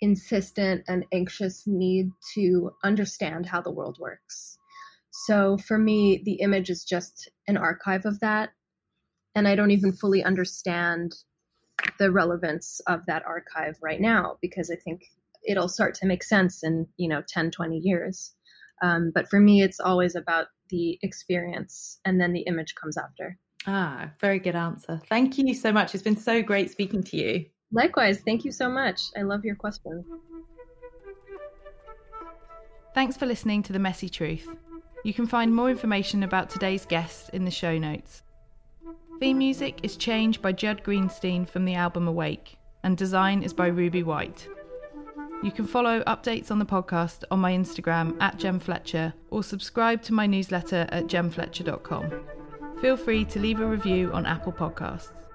[0.00, 4.58] insistent, and anxious need to understand how the world works.
[5.26, 8.50] So for me, the image is just an archive of that.
[9.34, 11.14] And I don't even fully understand
[11.98, 15.02] the relevance of that archive right now because I think
[15.46, 18.34] it'll start to make sense in, you know, 10, 20 years.
[18.82, 23.38] Um, but for me, it's always about the experience and then the image comes after.
[23.66, 25.00] Ah, very good answer.
[25.08, 25.94] Thank you so much.
[25.94, 27.46] It's been so great speaking to you.
[27.72, 29.00] Likewise, thank you so much.
[29.16, 30.04] I love your question.
[32.94, 34.48] Thanks for listening to The Messy Truth.
[35.04, 38.22] You can find more information about today's guests in the show notes.
[39.18, 43.68] Theme music is changed by Judd Greenstein from the album Awake, and design is by
[43.68, 44.46] Ruby White.
[45.42, 50.02] You can follow updates on the podcast on my Instagram at Gem Fletcher or subscribe
[50.02, 52.10] to my newsletter at gemfletcher.com.
[52.82, 55.25] Feel free to leave a review on Apple Podcasts.